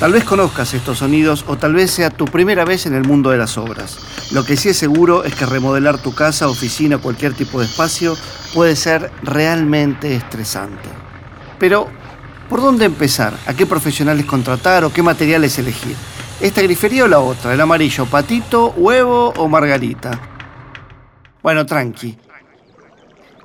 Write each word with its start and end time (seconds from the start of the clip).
Tal 0.00 0.14
vez 0.14 0.24
conozcas 0.24 0.72
estos 0.72 0.96
sonidos 0.96 1.44
o 1.46 1.58
tal 1.58 1.74
vez 1.74 1.90
sea 1.90 2.08
tu 2.08 2.24
primera 2.24 2.64
vez 2.64 2.86
en 2.86 2.94
el 2.94 3.04
mundo 3.04 3.28
de 3.28 3.36
las 3.36 3.58
obras. 3.58 3.98
Lo 4.32 4.46
que 4.46 4.56
sí 4.56 4.70
es 4.70 4.78
seguro 4.78 5.24
es 5.24 5.34
que 5.34 5.44
remodelar 5.44 5.98
tu 5.98 6.14
casa, 6.14 6.48
oficina, 6.48 6.96
cualquier 6.96 7.34
tipo 7.34 7.60
de 7.60 7.66
espacio 7.66 8.16
puede 8.54 8.76
ser 8.76 9.12
realmente 9.22 10.14
estresante. 10.16 10.88
Pero, 11.58 11.86
¿por 12.48 12.62
dónde 12.62 12.86
empezar? 12.86 13.34
¿A 13.46 13.52
qué 13.52 13.66
profesionales 13.66 14.24
contratar 14.24 14.84
o 14.84 14.90
qué 14.90 15.02
materiales 15.02 15.58
elegir? 15.58 15.94
¿Esta 16.40 16.62
grifería 16.62 17.04
o 17.04 17.08
la 17.08 17.18
otra? 17.18 17.52
¿El 17.52 17.60
amarillo 17.60 18.06
patito, 18.06 18.72
huevo 18.78 19.34
o 19.36 19.48
margarita? 19.48 20.18
Bueno, 21.42 21.66
tranqui. 21.66 22.16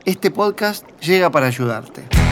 Este 0.05 0.31
podcast 0.31 0.87
llega 1.01 1.29
para 1.29 1.47
ayudarte. 1.47 2.24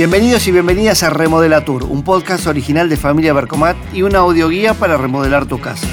Bienvenidos 0.00 0.46
y 0.46 0.52
bienvenidas 0.52 1.02
a 1.02 1.10
Remodela 1.10 1.62
Tour, 1.62 1.84
un 1.84 2.02
podcast 2.02 2.46
original 2.46 2.88
de 2.88 2.96
Familia 2.96 3.34
Bercomat 3.34 3.76
y 3.92 4.00
una 4.00 4.20
audioguía 4.20 4.72
para 4.72 4.96
remodelar 4.96 5.44
tu 5.44 5.60
casa. 5.60 5.86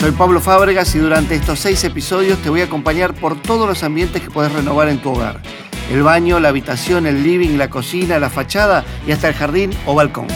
Soy 0.00 0.12
Pablo 0.12 0.40
Fábregas 0.40 0.94
y 0.94 1.00
durante 1.00 1.34
estos 1.34 1.60
seis 1.60 1.84
episodios 1.84 2.38
te 2.38 2.48
voy 2.48 2.62
a 2.62 2.64
acompañar 2.64 3.12
por 3.12 3.38
todos 3.38 3.68
los 3.68 3.82
ambientes 3.82 4.22
que 4.22 4.30
puedes 4.30 4.54
renovar 4.54 4.88
en 4.88 5.02
tu 5.02 5.10
hogar. 5.10 5.42
El 5.90 6.02
baño, 6.02 6.40
la 6.40 6.48
habitación, 6.48 7.06
el 7.06 7.22
living, 7.22 7.58
la 7.58 7.68
cocina, 7.68 8.18
la 8.18 8.30
fachada 8.30 8.86
y 9.06 9.12
hasta 9.12 9.28
el 9.28 9.34
jardín 9.34 9.72
o 9.84 9.94
balcón. 9.94 10.28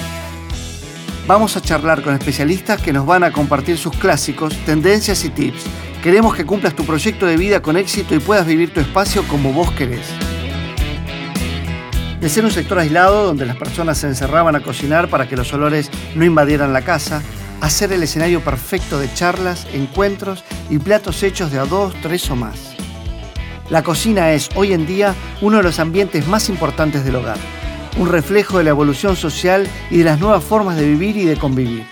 Vamos 1.26 1.56
a 1.56 1.62
charlar 1.62 2.02
con 2.02 2.12
especialistas 2.12 2.82
que 2.82 2.92
nos 2.92 3.06
van 3.06 3.24
a 3.24 3.32
compartir 3.32 3.78
sus 3.78 3.96
clásicos, 3.96 4.54
tendencias 4.66 5.24
y 5.24 5.30
tips. 5.30 5.64
Queremos 6.02 6.34
que 6.34 6.44
cumplas 6.44 6.76
tu 6.76 6.84
proyecto 6.84 7.24
de 7.24 7.38
vida 7.38 7.62
con 7.62 7.78
éxito 7.78 8.14
y 8.14 8.18
puedas 8.18 8.46
vivir 8.46 8.74
tu 8.74 8.80
espacio 8.80 9.26
como 9.26 9.54
vos 9.54 9.70
querés. 9.70 10.04
De 12.20 12.28
ser 12.28 12.44
un 12.44 12.50
sector 12.50 12.80
aislado 12.80 13.26
donde 13.26 13.46
las 13.46 13.56
personas 13.56 13.98
se 13.98 14.08
encerraban 14.08 14.56
a 14.56 14.60
cocinar 14.60 15.08
para 15.08 15.28
que 15.28 15.36
los 15.36 15.52
olores 15.52 15.88
no 16.16 16.24
invadieran 16.24 16.72
la 16.72 16.82
casa, 16.82 17.22
a 17.60 17.70
ser 17.70 17.92
el 17.92 18.02
escenario 18.02 18.40
perfecto 18.40 18.98
de 18.98 19.12
charlas, 19.14 19.66
encuentros 19.72 20.42
y 20.68 20.78
platos 20.78 21.22
hechos 21.22 21.52
de 21.52 21.60
a 21.60 21.64
dos, 21.64 21.94
tres 22.02 22.28
o 22.30 22.34
más. 22.34 22.74
La 23.70 23.84
cocina 23.84 24.32
es 24.32 24.48
hoy 24.56 24.72
en 24.72 24.84
día 24.84 25.14
uno 25.42 25.58
de 25.58 25.62
los 25.62 25.78
ambientes 25.78 26.26
más 26.26 26.48
importantes 26.48 27.04
del 27.04 27.16
hogar, 27.16 27.38
un 27.98 28.08
reflejo 28.08 28.58
de 28.58 28.64
la 28.64 28.70
evolución 28.70 29.14
social 29.14 29.68
y 29.88 29.98
de 29.98 30.04
las 30.04 30.18
nuevas 30.18 30.42
formas 30.42 30.76
de 30.76 30.86
vivir 30.86 31.16
y 31.16 31.24
de 31.24 31.36
convivir. 31.36 31.84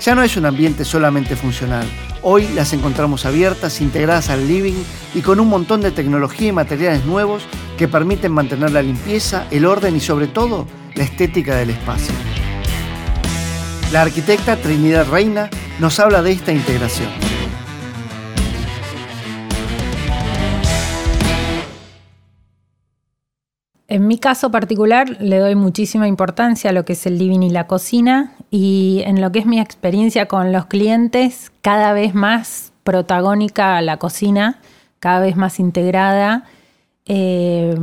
Ya 0.00 0.16
no 0.16 0.24
es 0.24 0.36
un 0.36 0.46
ambiente 0.46 0.84
solamente 0.84 1.36
funcional, 1.36 1.86
Hoy 2.22 2.48
las 2.48 2.72
encontramos 2.72 3.24
abiertas, 3.26 3.80
integradas 3.80 4.28
al 4.28 4.48
living 4.48 4.82
y 5.14 5.20
con 5.20 5.38
un 5.38 5.48
montón 5.48 5.80
de 5.80 5.92
tecnología 5.92 6.48
y 6.48 6.52
materiales 6.52 7.04
nuevos 7.04 7.44
que 7.76 7.86
permiten 7.86 8.32
mantener 8.32 8.72
la 8.72 8.82
limpieza, 8.82 9.46
el 9.50 9.64
orden 9.64 9.96
y 9.96 10.00
sobre 10.00 10.26
todo 10.26 10.66
la 10.94 11.04
estética 11.04 11.56
del 11.56 11.70
espacio. 11.70 12.14
La 13.92 14.02
arquitecta 14.02 14.56
Trinidad 14.56 15.08
Reina 15.08 15.48
nos 15.78 16.00
habla 16.00 16.22
de 16.22 16.32
esta 16.32 16.52
integración. 16.52 17.27
En 23.90 24.06
mi 24.06 24.18
caso 24.18 24.50
particular 24.50 25.16
le 25.18 25.38
doy 25.38 25.54
muchísima 25.54 26.06
importancia 26.06 26.68
a 26.68 26.72
lo 26.74 26.84
que 26.84 26.92
es 26.92 27.06
el 27.06 27.16
living 27.16 27.40
y 27.40 27.48
la 27.48 27.66
cocina 27.66 28.34
y 28.50 29.02
en 29.06 29.22
lo 29.22 29.32
que 29.32 29.38
es 29.38 29.46
mi 29.46 29.58
experiencia 29.60 30.26
con 30.26 30.52
los 30.52 30.66
clientes, 30.66 31.50
cada 31.62 31.94
vez 31.94 32.14
más 32.14 32.72
protagónica 32.84 33.80
la 33.80 33.96
cocina, 33.96 34.60
cada 35.00 35.20
vez 35.20 35.36
más 35.36 35.58
integrada. 35.58 36.44
Eh, 37.06 37.74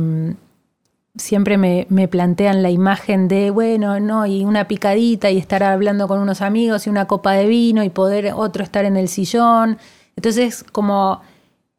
siempre 1.16 1.58
me, 1.58 1.88
me, 1.90 2.06
plantean 2.06 2.62
la 2.62 2.70
imagen 2.70 3.26
de, 3.26 3.50
bueno, 3.50 3.98
no, 3.98 4.26
y 4.26 4.44
una 4.44 4.68
picadita 4.68 5.32
y 5.32 5.38
estar 5.38 5.64
hablando 5.64 6.06
con 6.06 6.20
unos 6.20 6.40
amigos 6.40 6.86
y 6.86 6.90
una 6.90 7.06
copa 7.06 7.32
de 7.32 7.46
vino 7.46 7.82
y 7.82 7.90
poder 7.90 8.32
otro 8.32 8.62
estar 8.62 8.84
en 8.84 8.96
el 8.96 9.08
sillón. 9.08 9.78
Entonces, 10.14 10.64
como 10.70 11.20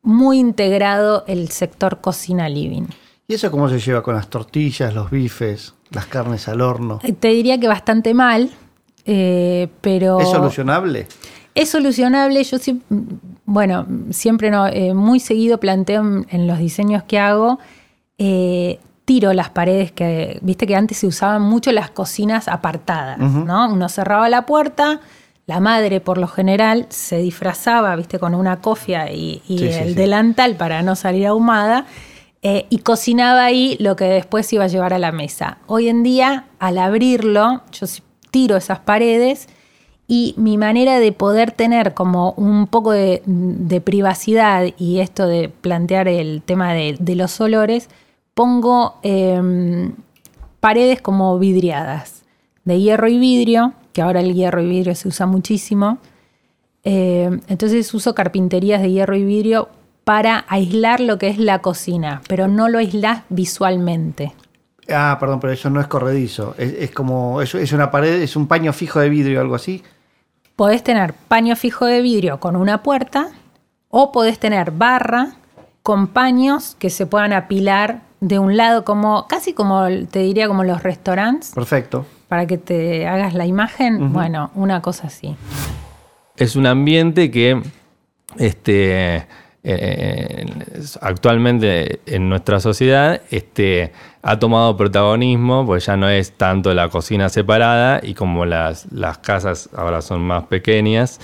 muy 0.02 0.40
integrado 0.40 1.24
el 1.28 1.48
sector 1.50 2.02
cocina-living. 2.02 2.88
¿Y 3.30 3.34
eso 3.34 3.52
cómo 3.52 3.68
se 3.68 3.78
lleva 3.78 4.02
con 4.02 4.16
las 4.16 4.30
tortillas, 4.30 4.94
los 4.94 5.12
bifes, 5.12 5.74
las 5.92 6.06
carnes 6.06 6.48
al 6.48 6.62
horno? 6.62 7.02
Eh, 7.04 7.12
te 7.12 7.28
diría 7.28 7.60
que 7.60 7.68
bastante 7.68 8.14
mal, 8.14 8.50
eh, 9.06 9.68
pero... 9.82 10.22
¿Es 10.22 10.30
solucionable? 10.30 11.08
Es 11.54 11.70
solucionable, 11.70 12.42
yo 12.42 12.58
sí, 12.58 12.82
bueno, 13.44 13.86
siempre 14.12 14.50
no, 14.50 14.68
eh, 14.68 14.94
muy 14.94 15.20
seguido 15.20 15.60
planteo 15.60 16.24
en, 16.30 16.48
los 16.48 16.58
diseños 16.58 17.04
que 17.04 17.20
hago, 17.20 17.60
tiro 19.04 19.34
las 19.34 19.50
paredes 19.50 19.92
que, 19.92 20.40
viste 20.42 20.66
que 20.66 20.78
antes 20.78 21.00
se 21.00 21.08
usaban 21.08 21.42
mucho 21.42 21.74
las 21.74 21.90
cocinas 21.90 22.48
apartadas, 22.48 23.18
¿no? 23.18 23.70
Uno 23.70 23.90
cerraba 23.90 24.30
la 24.30 24.46
puerta, 24.46 25.02
la 25.48 25.60
madre 25.60 26.00
por 26.00 26.18
lo 26.18 26.28
general 26.28 26.86
se 26.90 27.18
disfrazaba, 27.18 27.94
viste, 27.98 28.20
con 28.20 28.36
una 28.36 28.62
cofia 28.62 29.12
y, 29.12 29.42
el 29.50 29.96
delantal 29.96 30.56
para 30.56 30.82
no 30.82 30.96
salir 30.96 31.28
ahumada 31.28 31.88
eh, 32.44 32.68
y 32.70 32.80
cocinaba 32.80 33.46
ahí 33.46 33.78
lo 33.80 33.96
que 33.96 34.06
después 34.06 34.52
iba 34.54 34.66
a 34.66 34.68
llevar 34.68 34.94
a 34.94 35.00
la 35.00 35.12
mesa. 35.12 35.58
Hoy 35.66 35.90
en 35.90 36.04
día, 36.04 36.46
al 36.60 36.78
abrirlo, 36.78 37.64
yo 37.72 37.88
tiro 38.30 38.58
esas 38.58 38.80
paredes 38.80 39.48
y 40.08 40.36
mi 40.38 40.58
manera 40.58 41.00
de 41.00 41.12
poder 41.12 41.52
tener 41.52 41.94
como 41.94 42.32
un 42.34 42.68
poco 42.68 42.92
de, 42.92 43.82
privacidad 43.84 44.68
y 44.78 45.00
esto 45.00 45.28
de 45.28 45.50
plantear 45.50 46.08
el 46.08 46.42
tema 46.44 46.74
de, 46.74 47.16
los 47.16 47.42
olores, 47.42 47.90
pongo 48.34 49.00
em, 49.02 49.94
paredes 50.60 51.02
como 51.02 51.38
vidriadas, 51.40 52.24
de 52.64 52.80
hierro 52.80 53.08
y 53.08 53.18
vidrio, 53.18 53.74
que 53.92 54.02
ahora 54.02 54.22
el 54.22 54.34
hierro 54.34 54.62
y 54.62 54.68
vidrio 54.68 54.96
se 54.96 55.08
usa 55.08 55.26
muchísimo. 55.26 55.98
Em, 56.84 57.42
entonces 57.48 57.94
uso 57.94 58.16
carpinterías 58.16 58.82
de 58.82 58.92
hierro 58.92 59.16
y 59.18 59.24
vidrio 59.26 59.70
para 60.08 60.46
aislar 60.48 61.02
lo 61.02 61.18
que 61.18 61.28
es 61.28 61.38
la 61.38 61.60
cocina, 61.60 62.22
pero 62.30 62.48
no 62.48 62.70
lo 62.70 62.80
aislás 62.80 63.24
visualmente. 63.28 64.32
Ah, 64.90 65.18
perdón, 65.20 65.42
pero 65.42 65.52
eso 65.52 65.70
no 65.70 65.82
es 65.82 65.88
corredizo. 65.88 66.56
Es, 66.58 66.92
como, 66.92 67.42
es, 67.42 67.54
es 67.54 67.74
una 67.74 67.92
pared, 67.92 68.22
es 68.22 68.38
un 68.38 68.48
paño 68.48 68.72
fijo 68.72 69.02
de 69.02 69.10
vidrio 69.10 69.40
o 69.40 69.42
algo 69.42 69.56
así. 69.56 69.84
Podés 70.56 70.82
tener 70.82 71.14
paño 71.14 71.58
fijo 71.58 71.86
de 71.86 72.02
vidrio 72.02 72.40
con 72.40 72.56
una 72.56 72.84
puerta 72.84 73.32
o 73.90 74.14
podés 74.14 74.40
tener 74.40 74.72
barra 74.72 75.34
con 75.84 76.08
paños 76.08 76.78
que 76.80 76.90
se 76.90 77.06
puedan 77.06 77.34
apilar 77.34 78.00
de 78.22 78.40
un 78.40 78.56
lado, 78.56 78.86
como 78.86 79.28
casi 79.28 79.52
como 79.52 79.88
te 80.10 80.20
diría 80.20 80.48
como 80.48 80.64
los 80.64 80.84
restaurantes. 80.84 81.52
Perfecto. 81.54 82.06
Para 82.30 82.48
que 82.48 82.58
te 82.58 83.10
hagas 83.10 83.34
la 83.34 83.46
imagen. 83.46 84.14
Bueno, 84.14 84.52
una 84.56 84.82
cosa 84.82 85.08
así. 85.08 85.36
Es 86.38 86.56
un 86.56 86.66
ambiente 86.66 87.30
que 87.30 87.62
este, 88.38 89.28
eh, 89.70 90.46
actualmente 91.02 92.00
en 92.06 92.30
nuestra 92.30 92.62
sociedad 92.62 93.22
este, 93.32 93.92
ha 94.22 94.40
tomado 94.40 94.78
protagonismo, 94.78 95.66
pues 95.66 95.88
ya 95.88 95.98
no 95.98 96.08
es 96.08 96.32
tanto 96.32 96.74
la 96.74 96.88
cocina 96.88 97.28
separada 97.28 98.00
y 98.02 98.14
como 98.14 98.46
las, 98.46 98.90
las 98.94 99.18
casas 99.18 99.70
ahora 99.76 100.02
son 100.02 100.22
más 100.22 100.46
pequeñas, 100.46 101.20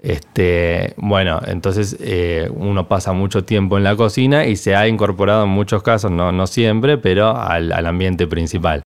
este, 0.00 0.94
bueno, 0.96 1.40
entonces 1.46 1.96
eh, 2.00 2.50
uno 2.52 2.88
pasa 2.88 3.12
mucho 3.12 3.44
tiempo 3.44 3.78
en 3.78 3.84
la 3.84 3.94
cocina 3.94 4.46
y 4.46 4.56
se 4.56 4.74
ha 4.74 4.88
incorporado 4.88 5.44
en 5.44 5.50
muchos 5.50 5.84
casos, 5.84 6.10
no, 6.10 6.32
no 6.32 6.48
siempre, 6.48 6.98
pero 6.98 7.36
al, 7.36 7.70
al 7.70 7.86
ambiente 7.86 8.26
principal. 8.26 8.82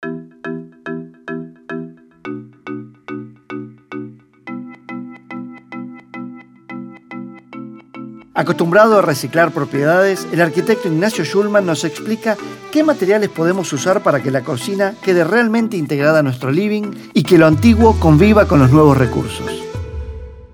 Acostumbrado 8.34 8.98
a 8.98 9.02
reciclar 9.02 9.52
propiedades, 9.52 10.26
el 10.32 10.40
arquitecto 10.40 10.88
Ignacio 10.88 11.26
Schulman 11.26 11.66
nos 11.66 11.84
explica 11.84 12.38
qué 12.72 12.82
materiales 12.82 13.28
podemos 13.28 13.74
usar 13.74 14.04
para 14.04 14.24
que 14.24 14.32
la 14.32 14.40
cocina 14.40 14.94
quede 15.04 15.26
realmente 15.26 15.76
integrada 15.76 16.20
a 16.20 16.24
nuestro 16.24 16.50
living 16.50 16.94
y 17.14 17.24
que 17.24 17.38
lo 17.38 17.46
antiguo 17.46 18.00
conviva 18.00 18.48
con 18.48 18.60
los 18.60 18.72
nuevos 18.72 18.98
recursos. 18.98 19.50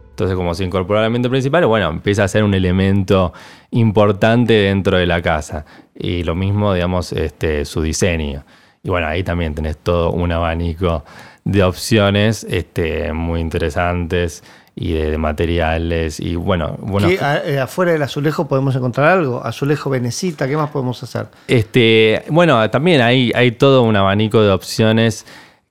Entonces, 0.09 0.35
como 0.35 0.55
se 0.55 0.63
incorpora 0.63 1.01
al 1.01 1.05
ambiente 1.05 1.29
principal, 1.29 1.67
bueno, 1.67 1.89
empieza 1.89 2.23
a 2.23 2.27
ser 2.27 2.43
un 2.43 2.55
elemento 2.55 3.31
importante 3.69 4.53
dentro 4.53 4.97
de 4.97 5.05
la 5.05 5.21
casa. 5.21 5.63
Y 5.93 6.23
lo 6.23 6.33
mismo, 6.33 6.73
digamos, 6.73 7.13
este, 7.13 7.63
su 7.63 7.83
diseño. 7.83 8.43
Y 8.81 8.89
bueno, 8.89 9.05
ahí 9.05 9.21
también 9.21 9.53
tenés 9.53 9.77
todo 9.77 10.09
un 10.09 10.31
abanico 10.31 11.05
de 11.43 11.61
opciones 11.61 12.43
este, 12.49 13.13
muy 13.13 13.39
interesantes 13.39 14.43
y 14.79 14.93
de, 14.93 15.17
materiales 15.17 16.19
y 16.19 16.35
bueno, 16.35 16.77
bueno. 16.79 17.09
Eh, 17.09 17.59
afuera 17.59 17.91
del 17.91 18.03
azulejo 18.03 18.47
podemos 18.47 18.75
encontrar 18.75 19.09
algo 19.09 19.43
azulejo 19.43 19.89
venecita 19.89 20.47
qué 20.47 20.55
más 20.55 20.69
podemos 20.69 21.01
hacer 21.01 21.27
este 21.47 22.23
bueno 22.29 22.69
también 22.69 23.01
hay 23.01 23.31
hay 23.33 23.51
todo 23.53 23.81
un 23.81 23.95
abanico 23.95 24.41
de 24.41 24.51
opciones 24.51 25.25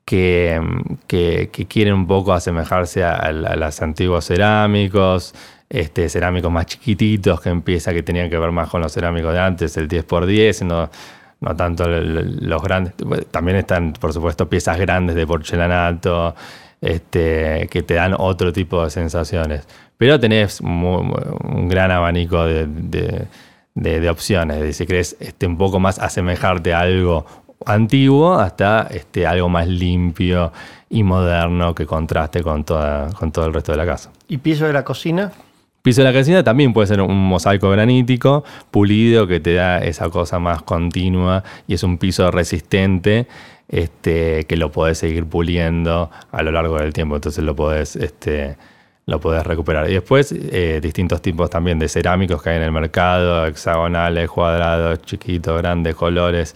que, 0.06 0.60
que, 1.08 1.66
quieren 1.68 1.94
un 1.94 2.06
poco 2.06 2.32
asemejarse 2.32 3.04
a, 3.04 3.32
los 3.32 3.82
antiguos 3.82 4.24
cerámicos. 4.24 5.34
Este, 5.68 6.08
cerámicos 6.08 6.52
más 6.52 6.66
chiquititos 6.66 7.40
que 7.40 7.48
empieza, 7.48 7.92
que 7.92 8.04
tenían 8.04 8.30
que 8.30 8.38
ver 8.38 8.52
más 8.52 8.68
con 8.68 8.80
los 8.80 8.92
cerámicos 8.92 9.32
de 9.32 9.40
antes, 9.40 9.76
el 9.76 9.88
10x10, 9.88 10.64
no, 10.64 10.88
no 11.40 11.56
tanto 11.56 11.88
los 11.88 12.62
grandes. 12.62 12.94
También 13.32 13.56
están, 13.58 13.92
por 13.94 14.12
supuesto, 14.12 14.48
piezas 14.48 14.78
grandes 14.78 15.16
de 15.16 15.26
porcelanato, 15.26 16.36
este, 16.80 17.68
que 17.70 17.82
te 17.82 17.94
dan 17.94 18.14
otro 18.18 18.52
tipo 18.52 18.84
de 18.84 18.90
sensaciones. 18.90 19.66
Pero 19.96 20.20
tenés 20.20 20.60
un 20.60 21.68
gran 21.68 21.90
abanico 21.90 22.44
de, 22.44 23.28
opciones. 24.10 24.76
Si 24.76 24.86
querés 24.86 25.16
este, 25.20 25.46
un 25.46 25.56
poco 25.56 25.80
más 25.80 25.98
asemejarte 25.98 26.74
a 26.74 26.80
algo 26.80 27.26
antiguo 27.64 28.34
hasta 28.34 28.88
este, 28.90 29.26
algo 29.26 29.48
más 29.48 29.66
limpio 29.66 30.52
y 30.90 31.02
moderno 31.02 31.74
que 31.74 31.86
contraste 31.86 32.42
con, 32.42 32.62
con 32.62 33.32
todo 33.32 33.46
el 33.46 33.54
resto 33.54 33.72
de 33.72 33.78
la 33.78 33.86
casa. 33.86 34.10
¿Y 34.28 34.38
piso 34.38 34.66
de 34.66 34.72
la 34.72 34.84
cocina? 34.84 35.32
Piso 35.86 36.02
de 36.02 36.12
la 36.12 36.18
cocina 36.18 36.42
también 36.42 36.72
puede 36.72 36.88
ser 36.88 37.00
un 37.00 37.28
mosaico 37.28 37.70
granítico 37.70 38.42
pulido 38.72 39.28
que 39.28 39.38
te 39.38 39.54
da 39.54 39.78
esa 39.78 40.10
cosa 40.10 40.40
más 40.40 40.62
continua 40.62 41.44
y 41.68 41.74
es 41.74 41.84
un 41.84 41.96
piso 41.98 42.28
resistente 42.32 43.28
este, 43.68 44.46
que 44.46 44.56
lo 44.56 44.72
podés 44.72 44.98
seguir 44.98 45.26
puliendo 45.26 46.10
a 46.32 46.42
lo 46.42 46.50
largo 46.50 46.76
del 46.80 46.92
tiempo. 46.92 47.14
Entonces 47.14 47.44
lo 47.44 47.54
podés, 47.54 47.94
este, 47.94 48.56
lo 49.06 49.20
podés 49.20 49.46
recuperar. 49.46 49.88
Y 49.88 49.92
después 49.92 50.34
eh, 50.36 50.80
distintos 50.82 51.22
tipos 51.22 51.50
también 51.50 51.78
de 51.78 51.88
cerámicos 51.88 52.42
que 52.42 52.50
hay 52.50 52.56
en 52.56 52.62
el 52.64 52.72
mercado, 52.72 53.46
hexagonales, 53.46 54.28
cuadrados, 54.28 55.02
chiquitos, 55.02 55.56
grandes, 55.56 55.94
colores. 55.94 56.52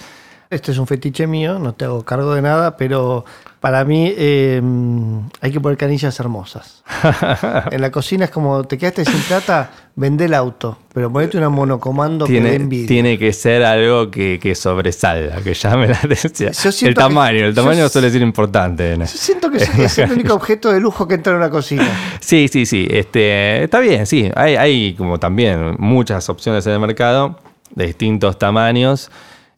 Este 0.51 0.73
es 0.73 0.79
un 0.79 0.89
fetiche 0.89 1.29
mío, 1.29 1.61
no 1.61 1.75
te 1.75 1.85
hago 1.85 2.05
cargo 2.05 2.35
de 2.35 2.43
nada, 2.43 2.77
pero 2.77 3.25
para 3.61 3.85
mí 3.85 4.13
em, 4.17 5.23
hay 5.41 5.53
que 5.53 5.61
poner 5.61 5.79
canillas 5.79 6.19
hermosas. 6.19 6.83
en 7.71 7.81
la 7.81 7.93
cocina 7.93 8.25
es 8.25 8.33
como, 8.33 8.65
te 8.65 8.77
quedaste 8.77 9.05
sin 9.05 9.21
plata, 9.21 9.71
vende 9.95 10.25
el 10.25 10.35
auto, 10.35 10.77
pero 10.93 11.09
ponete 11.13 11.39
una 11.39 11.51
monocomando 11.51 12.25
tiene, 12.25 12.51
que 12.51 12.57
envidia. 12.57 12.89
Tiene 12.89 13.17
que 13.17 13.33
ser 13.33 13.63
algo 13.63 14.11
que, 14.11 14.41
que 14.43 14.57
sobresalga, 14.57 15.41
que 15.41 15.55
llame 15.55 15.87
la 15.87 16.01
atención. 16.03 16.51
El 16.83 16.95
tamaño, 16.97 17.47
el 17.47 17.55
tamaño 17.55 17.89
suele 17.89 18.11
ser 18.11 18.23
importante. 18.23 18.97
Yo 18.99 19.07
siento 19.07 19.53
que 19.53 19.59
es 19.59 19.99
el 19.99 20.11
único 20.15 20.35
objeto 20.35 20.73
de 20.73 20.81
lujo 20.81 21.07
que 21.07 21.15
entra 21.15 21.33
en 21.33 21.39
una 21.39 21.51
cocina. 21.51 21.89
Sí, 22.19 22.49
sí, 22.49 22.67
sí. 22.67 22.89
Este, 22.91 23.63
está 23.63 23.79
bien, 23.79 24.05
sí. 24.05 24.29
Hay, 24.35 24.57
hay 24.57 24.95
como 24.95 25.21
también 25.21 25.77
muchas 25.79 26.29
opciones 26.29 26.67
en 26.67 26.73
el 26.73 26.81
mercado 26.81 27.39
de 27.73 27.87
distintos 27.87 28.37
tamaños. 28.37 29.13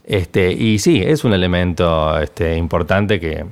Este, 0.05 0.53
y 0.53 0.79
sí, 0.79 1.03
es 1.03 1.25
un 1.25 1.33
elemento 1.33 2.19
este, 2.19 2.57
importante 2.57 3.21
que, 3.21 3.47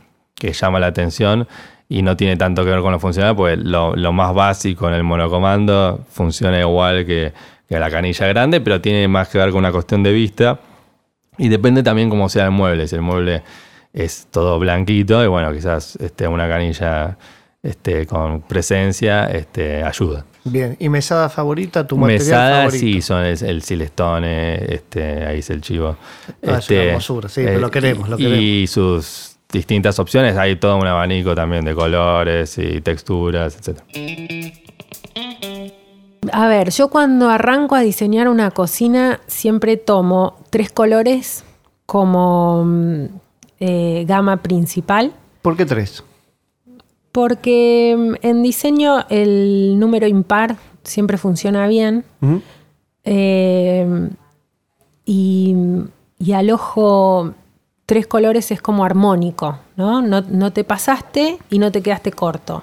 llama 0.53 0.81
la 0.81 0.87
atención 0.87 1.47
y 1.89 2.03
no 2.03 2.17
tiene 2.17 2.37
tanto 2.37 2.65
que 2.65 2.71
ver 2.71 2.81
con 2.81 2.93
la 2.93 2.99
funcionalidad, 2.99 3.37
pues 3.37 3.59
lo, 3.59 4.13
más 4.13 4.35
básico 4.35 4.89
en 4.89 4.95
el 4.95 5.05
monocomando 5.05 6.05
funciona 6.11 6.59
igual 6.61 7.05
que, 7.05 7.33
la 7.69 7.89
canilla 7.89 8.27
grande, 8.27 8.61
pero 8.61 8.81
tiene 8.81 9.07
más 9.07 9.29
que 9.29 9.39
ver 9.39 9.51
con 9.51 9.59
una 9.59 9.71
cuestión 9.71 10.03
de 10.03 10.13
vista 10.13 10.59
y 11.39 11.49
depende 11.49 11.85
también 11.85 12.11
cómo 12.11 12.29
sea 12.29 12.47
el 12.47 12.51
mueble. 12.51 12.89
Si 12.89 12.97
el 12.97 13.03
mueble 13.03 13.43
es 13.93 14.27
todo 14.31 14.59
blanquito, 14.59 15.23
y 15.23 15.29
bueno, 15.29 15.53
quizás 15.53 15.95
este, 15.97 16.27
una 16.27 16.49
canilla 16.49 17.17
este, 17.63 18.07
con 18.07 18.41
presencia 18.43 19.27
este, 19.27 19.85
ayuda. 19.85 20.25
Bien, 20.45 20.77
¿y 20.79 20.89
mesada 20.89 21.29
favorita? 21.29 21.87
¿Tu 21.87 21.97
material 21.97 22.19
mesada, 22.21 22.71
sí, 22.71 23.03
son 23.03 23.25
el, 23.25 23.63
silestone, 23.63 24.75
este, 24.75 25.25
ahí 25.27 25.41
es 25.41 25.51
el 25.51 25.61
chivo. 25.61 25.97
Ah, 26.47 26.59
es 26.59 26.71
una 26.71 26.83
hermosura, 26.83 27.29
sí, 27.29 27.43
pero 27.45 27.61
lo 27.61 27.67
eh, 27.67 27.71
queremos, 27.71 28.09
lo 28.09 28.17
queremos. 28.17 28.39
Y 28.39 28.67
sus 28.67 29.37
distintas 29.53 29.99
opciones. 29.99 30.37
Hay 30.37 30.57
todo 30.57 30.77
un 30.77 30.87
abanico 30.87 31.35
también 31.35 31.65
de 31.65 31.75
colores 31.75 32.57
y 32.59 32.81
texturas, 32.81 33.57
etc. 33.57 33.81
A 36.33 36.47
ver, 36.47 36.71
yo 36.71 36.89
cuando 36.89 37.29
arranco 37.29 37.75
a 37.75 37.81
diseñar 37.81 38.29
una 38.29 38.51
cocina 38.51 39.21
siempre 39.27 39.77
tomo 39.77 40.37
tres 40.51 40.71
colores 40.71 41.45
como 41.87 42.65
mm, 42.65 43.05
eh, 43.61 44.05
gama 44.07 44.39
principal. 44.39 45.13
¿Por 45.43 45.57
qué 45.57 45.67
tres? 45.67 46.05
Porque 47.13 47.97
mm, 47.97 48.27
en 48.27 48.43
diseño 48.43 49.07
el 49.09 49.79
número 49.79 50.07
impar 50.07 50.57
siempre 50.83 51.19
funciona 51.19 51.67
bien. 51.67 52.05
Eh, 53.05 54.11
y, 55.05 55.57
y, 56.19 56.33
al 56.33 56.51
ojo 56.51 57.35
tres 57.91 58.07
colores 58.07 58.53
es 58.53 58.63
como 58.63 58.85
armónico, 58.85 59.59
¿no? 59.75 60.01
No, 60.01 60.53
te 60.53 60.63
pasaste 60.63 61.39
y 61.51 61.59
no 61.59 61.73
te 61.73 61.83
quedaste 61.83 62.13
corto. 62.13 62.63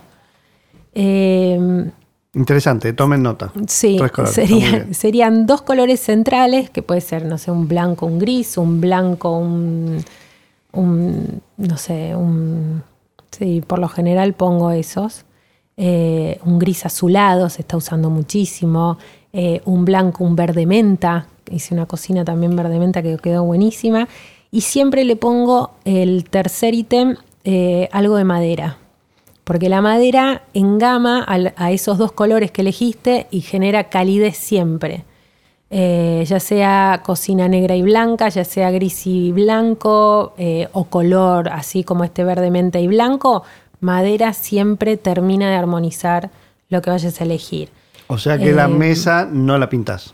Em, 0.93 1.91
Interesante, 2.33 2.93
tomen 2.93 3.23
nota. 3.23 3.51
Sí, 3.67 3.99
serían 4.91 5.45
dos 5.45 5.63
colores 5.63 5.99
centrales, 5.99 6.69
que 6.69 6.81
puede 6.81 7.01
ser, 7.01 7.25
no 7.25 7.37
sé, 7.37 7.51
un 7.51 7.67
blanco, 7.67 8.05
un 8.05 8.19
gris, 8.19 8.57
un 8.57 8.79
blanco, 8.79 9.37
un, 9.37 10.01
no 10.71 11.77
sé, 11.77 12.15
un... 12.15 12.83
Sí, 13.37 13.61
por 13.65 13.79
lo 13.79 13.87
general 13.87 14.33
pongo 14.33 14.71
esos. 14.71 15.25
Eh, 15.75 16.39
un 16.43 16.57
gris 16.57 16.87
azulado 16.87 17.49
se 17.49 17.61
está 17.61 17.77
usando 17.77 18.09
muchísimo. 18.09 18.97
Eh, 19.31 19.61
un 19.65 19.85
blanco, 19.85 20.23
un 20.23 20.35
verde 20.35 20.65
menta. 20.65 21.27
Hice 21.51 21.75
una 21.75 21.85
cocina 21.85 22.25
también 22.25 22.55
verde 22.55 22.79
menta 22.79 23.03
que 23.03 23.17
quedó 23.17 23.43
buenísima. 23.43 24.07
Y 24.49 24.61
siempre 24.61 25.05
le 25.05 25.15
pongo 25.15 25.71
el 25.85 26.23
tercer 26.29 26.73
ítem, 26.73 27.15
eh, 27.43 27.89
algo 27.91 28.15
de 28.15 28.23
madera. 28.23 28.77
Porque 29.43 29.69
la 29.69 29.81
madera 29.81 30.43
engama 30.53 31.23
a, 31.27 31.71
esos 31.71 31.97
dos 31.97 32.11
colores 32.11 32.51
que 32.51 32.61
elegiste 32.61 33.27
y 33.29 33.41
genera 33.41 33.85
calidez 33.85 34.35
siempre. 34.35 35.05
Eh, 35.69 36.23
ya 36.25 36.39
sea 36.39 37.01
cocina 37.03 37.49
negra 37.49 37.75
y 37.75 37.81
blanca, 37.81 38.29
ya 38.29 38.45
sea 38.45 38.71
gris 38.71 39.05
y 39.05 39.33
blanco, 39.33 40.33
eh, 40.37 40.69
o 40.71 40.85
color 40.85 41.49
así 41.49 41.83
como 41.83 42.05
este 42.05 42.23
verde 42.23 42.51
menta 42.51 42.79
y 42.79 42.87
blanco, 42.87 43.43
madera 43.81 44.31
siempre 44.31 44.95
termina 44.95 45.49
de 45.49 45.55
armonizar 45.55 46.29
lo 46.69 46.81
que 46.81 46.89
vayas 46.89 47.19
a 47.19 47.23
elegir. 47.25 47.69
O 48.07 48.17
sea 48.17 48.37
que 48.37 48.53
la 48.53 48.69
mesa 48.69 49.27
no 49.29 49.57
la 49.57 49.69
pintas. 49.69 50.13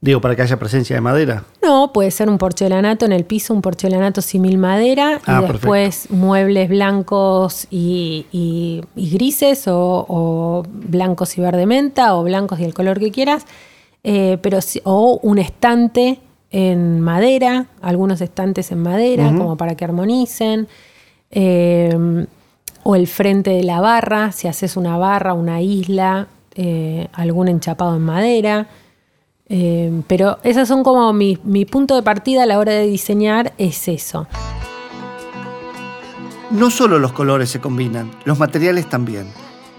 Digo, 0.00 0.20
para 0.20 0.36
que 0.36 0.42
haya 0.42 0.58
presencia 0.58 0.96
de 0.96 1.00
madera. 1.00 1.44
No, 1.62 1.90
puede 1.94 2.10
ser 2.10 2.28
un 2.28 2.36
porcelanato 2.36 3.06
en 3.06 3.12
el 3.12 3.24
piso, 3.24 3.54
un 3.54 3.62
porcelanato 3.62 4.20
simil 4.20 4.58
madera, 4.58 5.18
y 5.26 5.30
ah, 5.30 5.40
después 5.40 6.10
muebles 6.10 6.68
blancos 6.68 7.66
y, 7.70 8.82
grises, 8.94 9.64
o, 9.66 10.62
blancos 10.68 11.38
y 11.38 11.40
verde 11.40 11.64
menta, 11.64 12.16
o 12.16 12.22
blancos 12.22 12.60
y 12.60 12.64
el 12.64 12.74
color 12.74 12.98
que 12.98 13.12
quieras, 13.12 13.46
eh, 14.04 14.38
pero 14.40 14.58
o 14.84 15.18
un 15.22 15.38
estante 15.38 16.20
en 16.50 17.00
madera, 17.00 17.66
algunos 17.82 18.20
estantes 18.20 18.70
en 18.70 18.80
madera, 18.80 19.26
como 19.36 19.56
para 19.56 19.74
que 19.74 19.84
armonicen, 19.84 20.68
eh, 21.32 22.26
o 22.84 22.94
el 22.94 23.08
frente 23.08 23.50
de 23.50 23.64
la 23.64 23.80
barra, 23.80 24.30
si 24.30 24.46
haces 24.46 24.76
una 24.76 24.96
barra, 24.96 25.34
una 25.34 25.60
isla, 25.60 26.28
eh, 26.54 27.08
algún 27.12 27.48
enchapado 27.48 27.96
en 27.96 28.02
madera. 28.02 28.68
Eh, 29.48 30.02
pero 30.06 30.38
esas 30.44 30.68
son 30.68 30.84
como 30.84 31.12
mi, 31.12 31.36
punto 31.64 31.96
de 31.96 32.02
partida 32.02 32.44
a 32.44 32.46
la 32.46 32.58
hora 32.58 32.72
de 32.72 32.86
diseñar, 32.86 33.52
es 33.58 33.88
eso. 33.88 34.28
No 36.50 36.70
solo 36.70 36.98
los 36.98 37.12
colores 37.12 37.50
se 37.50 37.60
combinan, 37.60 38.10
los 38.24 38.38
materiales 38.38 38.88
también. 38.88 39.26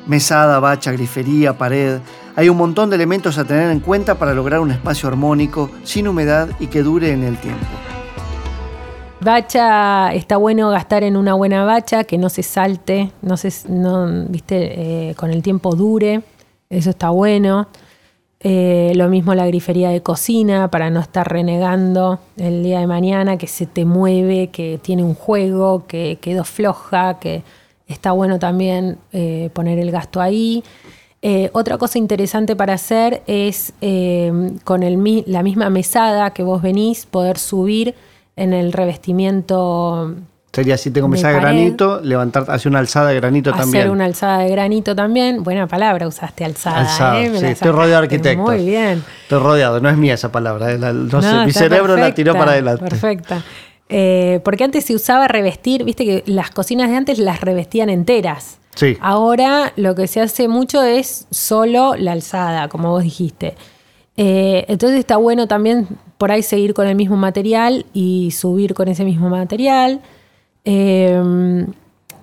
Mesada, 0.08 0.60
bacha, 0.60 0.92
grifería, 0.92 1.58
pared. 1.58 2.00
Hay 2.38 2.50
un 2.50 2.58
montón 2.58 2.90
de 2.90 2.98
elementos 2.98 3.38
a 3.38 3.46
tener 3.46 3.72
en 3.72 3.80
cuenta 3.80 4.16
para 4.16 4.34
lograr 4.34 4.60
un 4.60 4.72
espacio 4.72 5.08
armónico, 5.08 5.72
sin 5.84 6.06
humedad 6.06 6.50
y 6.60 6.68
que 6.68 6.84
dure 6.84 7.12
en 7.12 7.24
el 7.24 7.38
tiempo. 7.38 7.66
Bacha, 9.22 10.14
está 10.14 10.36
bueno 10.36 10.70
gastar 10.70 11.04
en 11.04 11.16
una 11.16 11.34
buena 11.34 11.64
bacha, 11.64 12.04
que 12.04 12.18
no 12.18 12.28
se 12.28 12.44
salte, 12.44 13.12
no 13.22 13.38
se, 13.38 13.54
viste, 14.28 15.10
eh, 15.10 15.16
con 15.16 15.32
el 15.32 15.42
tiempo 15.42 15.76
dure. 15.76 16.24
Eso 16.70 16.90
está 16.90 17.10
bueno. 17.10 17.70
Eh, 18.42 18.92
lo 18.96 19.08
mismo 19.08 19.34
la 19.34 19.48
grifería 19.48 19.90
de 19.90 20.04
cocina 20.04 20.70
para 20.70 20.90
no 20.90 21.00
estar 21.00 21.28
renegando 21.28 22.20
el 22.36 22.64
día 22.64 22.82
de 22.82 22.88
mañana, 22.88 23.38
que 23.38 23.48
se 23.48 23.66
te 23.66 23.86
mueve, 23.86 24.48
que 24.48 24.78
tiene 24.82 25.04
un 25.04 25.16
juego, 25.16 25.88
que 25.88 26.20
quedó 26.20 26.44
floja, 26.44 27.18
que 27.18 27.44
está 27.88 28.12
bueno 28.12 28.40
también 28.40 28.98
eh, 29.14 29.50
poner 29.54 29.80
el 29.80 29.90
gasto 29.90 30.20
ahí. 30.20 30.64
Eh, 31.28 31.50
otra 31.54 31.80
cosa 31.80 31.98
interesante 31.98 32.56
para 32.56 32.74
hacer 32.74 33.24
es 33.26 33.74
con 34.64 34.82
la 35.26 35.44
misma 35.44 35.70
mesada 35.72 36.30
que 36.32 36.44
vos 36.44 36.62
venís, 36.62 37.08
poder 37.08 37.40
subir 37.40 37.96
en 38.36 38.54
el 38.54 38.74
revestimiento 38.74 40.14
Sería 40.56 40.78
si 40.78 40.90
tengo 40.90 41.10
mesa 41.10 41.28
de 41.28 41.36
granito, 41.36 42.00
levantar, 42.02 42.46
hacer 42.48 42.70
una 42.70 42.80
alzada 42.80 43.10
de 43.10 43.16
granito 43.16 43.52
también. 43.52 43.82
Hacer 43.82 43.92
una 43.92 44.06
alzada 44.06 44.38
de 44.38 44.50
granito 44.50 44.96
también. 44.96 45.44
Buena 45.44 45.68
palabra 45.68 46.08
usaste, 46.08 46.46
alzada. 46.46 46.80
alzada 46.80 47.22
¿eh? 47.22 47.32
sí, 47.38 47.46
estoy 47.48 47.72
rodeado 47.72 47.90
de 47.90 48.06
arquitectos. 48.06 48.46
Muy 48.46 48.66
bien. 48.66 49.04
Estoy 49.24 49.40
rodeado, 49.40 49.82
no 49.82 49.90
es 49.90 49.98
mía 49.98 50.14
esa 50.14 50.32
palabra. 50.32 50.72
¿eh? 50.72 50.78
no, 50.78 51.22
sé, 51.22 51.46
mi 51.46 51.52
cerebro 51.52 51.98
la 51.98 52.14
tiró 52.14 52.36
para 52.36 52.52
adelante. 52.52 52.86
Perfecta. 52.86 53.44
Eh, 53.90 54.40
porque 54.46 54.64
antes 54.64 54.86
se 54.86 54.96
usaba 54.96 55.28
revestir, 55.28 55.84
viste 55.84 56.06
que 56.06 56.24
las 56.26 56.52
cocinas 56.52 56.90
de 56.90 56.96
antes 56.96 57.20
las 57.20 57.42
revestían 57.42 57.90
enteras. 57.90 58.60
Sí. 58.76 58.98
Ahora 59.02 59.74
lo 59.76 59.96
que 59.96 60.08
se 60.08 60.22
hace 60.22 60.48
mucho 60.48 60.84
es 60.84 61.28
solo 61.32 61.96
la 61.96 62.12
alzada, 62.12 62.68
como 62.68 62.90
vos 62.92 63.04
dijiste. 63.04 63.56
Eh, 64.18 64.66
entonces 64.68 65.00
está 65.00 65.18
bueno 65.18 65.48
también 65.48 65.88
por 66.18 66.32
ahí 66.32 66.44
seguir 66.44 66.74
con 66.74 66.88
el 66.88 66.96
mismo 66.96 67.18
material 67.18 67.86
y 67.94 68.32
subir 68.32 68.74
con 68.74 68.88
ese 68.88 69.04
mismo 69.04 69.30
material. 69.30 70.02
Eh, 70.64 71.66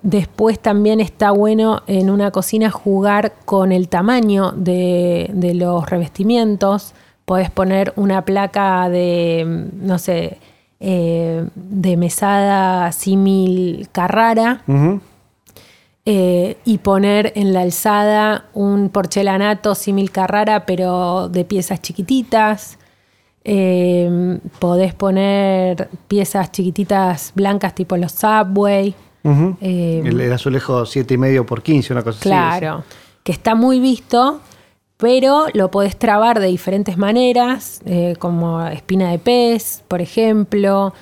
después 0.01 0.59
también 0.59 0.99
está 0.99 1.31
bueno 1.31 1.81
en 1.87 2.09
una 2.09 2.31
cocina 2.31 2.69
jugar 2.71 3.33
con 3.45 3.71
el 3.71 3.89
tamaño 3.89 4.51
de, 4.51 5.29
de 5.33 5.53
los 5.53 5.89
revestimientos. 5.89 6.93
Podés 7.25 7.49
poner 7.49 7.93
una 7.95 8.25
placa 8.25 8.89
de, 8.89 9.69
no 9.79 9.97
sé, 9.97 10.39
eh, 10.85 11.45
de 11.55 11.95
mesada 11.95 12.91
símil 12.91 13.87
Carrara 13.93 14.63
Ujú. 14.67 14.99
Eh, 16.05 16.57
y 16.65 16.79
poner 16.79 17.31
en 17.35 17.53
la 17.53 17.61
alzada 17.61 18.45
un 18.53 18.89
porcelanato 18.89 19.73
símil 19.73 20.11
Carrara, 20.11 20.65
pero 20.65 21.29
de 21.29 21.45
piezas 21.45 21.81
chiquititas. 21.81 22.77
Eh, 23.45 24.39
podés 24.59 24.93
poner 24.93 25.89
piezas 26.07 26.51
chiquititas 26.51 27.31
blancas 27.35 27.73
tipo 27.73 27.95
los 27.95 28.11
Subway. 28.11 28.93
Ujú. 29.23 29.55
Eh, 29.61 30.01
el, 30.03 30.19
el 30.19 30.33
azulejo 30.33 30.83
7,5 30.83 31.45
por 31.45 31.63
15, 31.63 31.93
una 31.93 32.03
cosa 32.03 32.19
así. 32.19 32.27
Claro, 32.27 32.83
que 33.23 33.31
está 33.31 33.55
muy 33.55 33.79
visto, 33.79 34.41
pero 34.97 35.45
lo 35.53 35.71
podés 35.71 35.97
trabar 35.97 36.41
de 36.41 36.47
diferentes 36.47 36.97
maneras, 36.97 37.81
eh, 37.85 38.15
como 38.19 38.65
espina 38.67 39.09
de 39.11 39.19
pez, 39.19 39.83
por 39.87 40.01
ejemplo, 40.01 40.93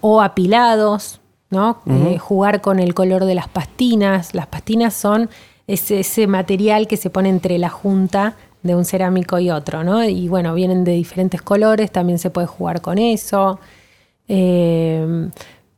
o 0.00 0.22
apilados, 0.22 1.20
¿no? 1.50 1.80
Eh, 1.86 2.18
jugar 2.18 2.60
con 2.60 2.78
el 2.78 2.94
color 2.94 3.24
de 3.24 3.34
las 3.34 3.48
pastinas. 3.48 4.34
Las 4.34 4.46
pastinas 4.46 4.94
son 4.94 5.30
ese, 5.66 6.00
ese 6.00 6.26
material 6.26 6.86
que 6.86 6.96
se 6.96 7.10
pone 7.10 7.28
entre 7.28 7.58
la 7.58 7.68
junta 7.68 8.36
de 8.62 8.74
un 8.74 8.84
cerámico 8.84 9.38
y 9.38 9.50
otro, 9.50 9.84
¿no? 9.84 10.04
Y 10.04 10.28
bueno, 10.28 10.54
vienen 10.54 10.84
de 10.84 10.92
diferentes 10.92 11.40
colores, 11.42 11.90
también 11.92 12.18
se 12.18 12.30
puede 12.30 12.46
jugar 12.46 12.80
con 12.80 12.98
eso. 12.98 13.60
Eh, 14.26 15.30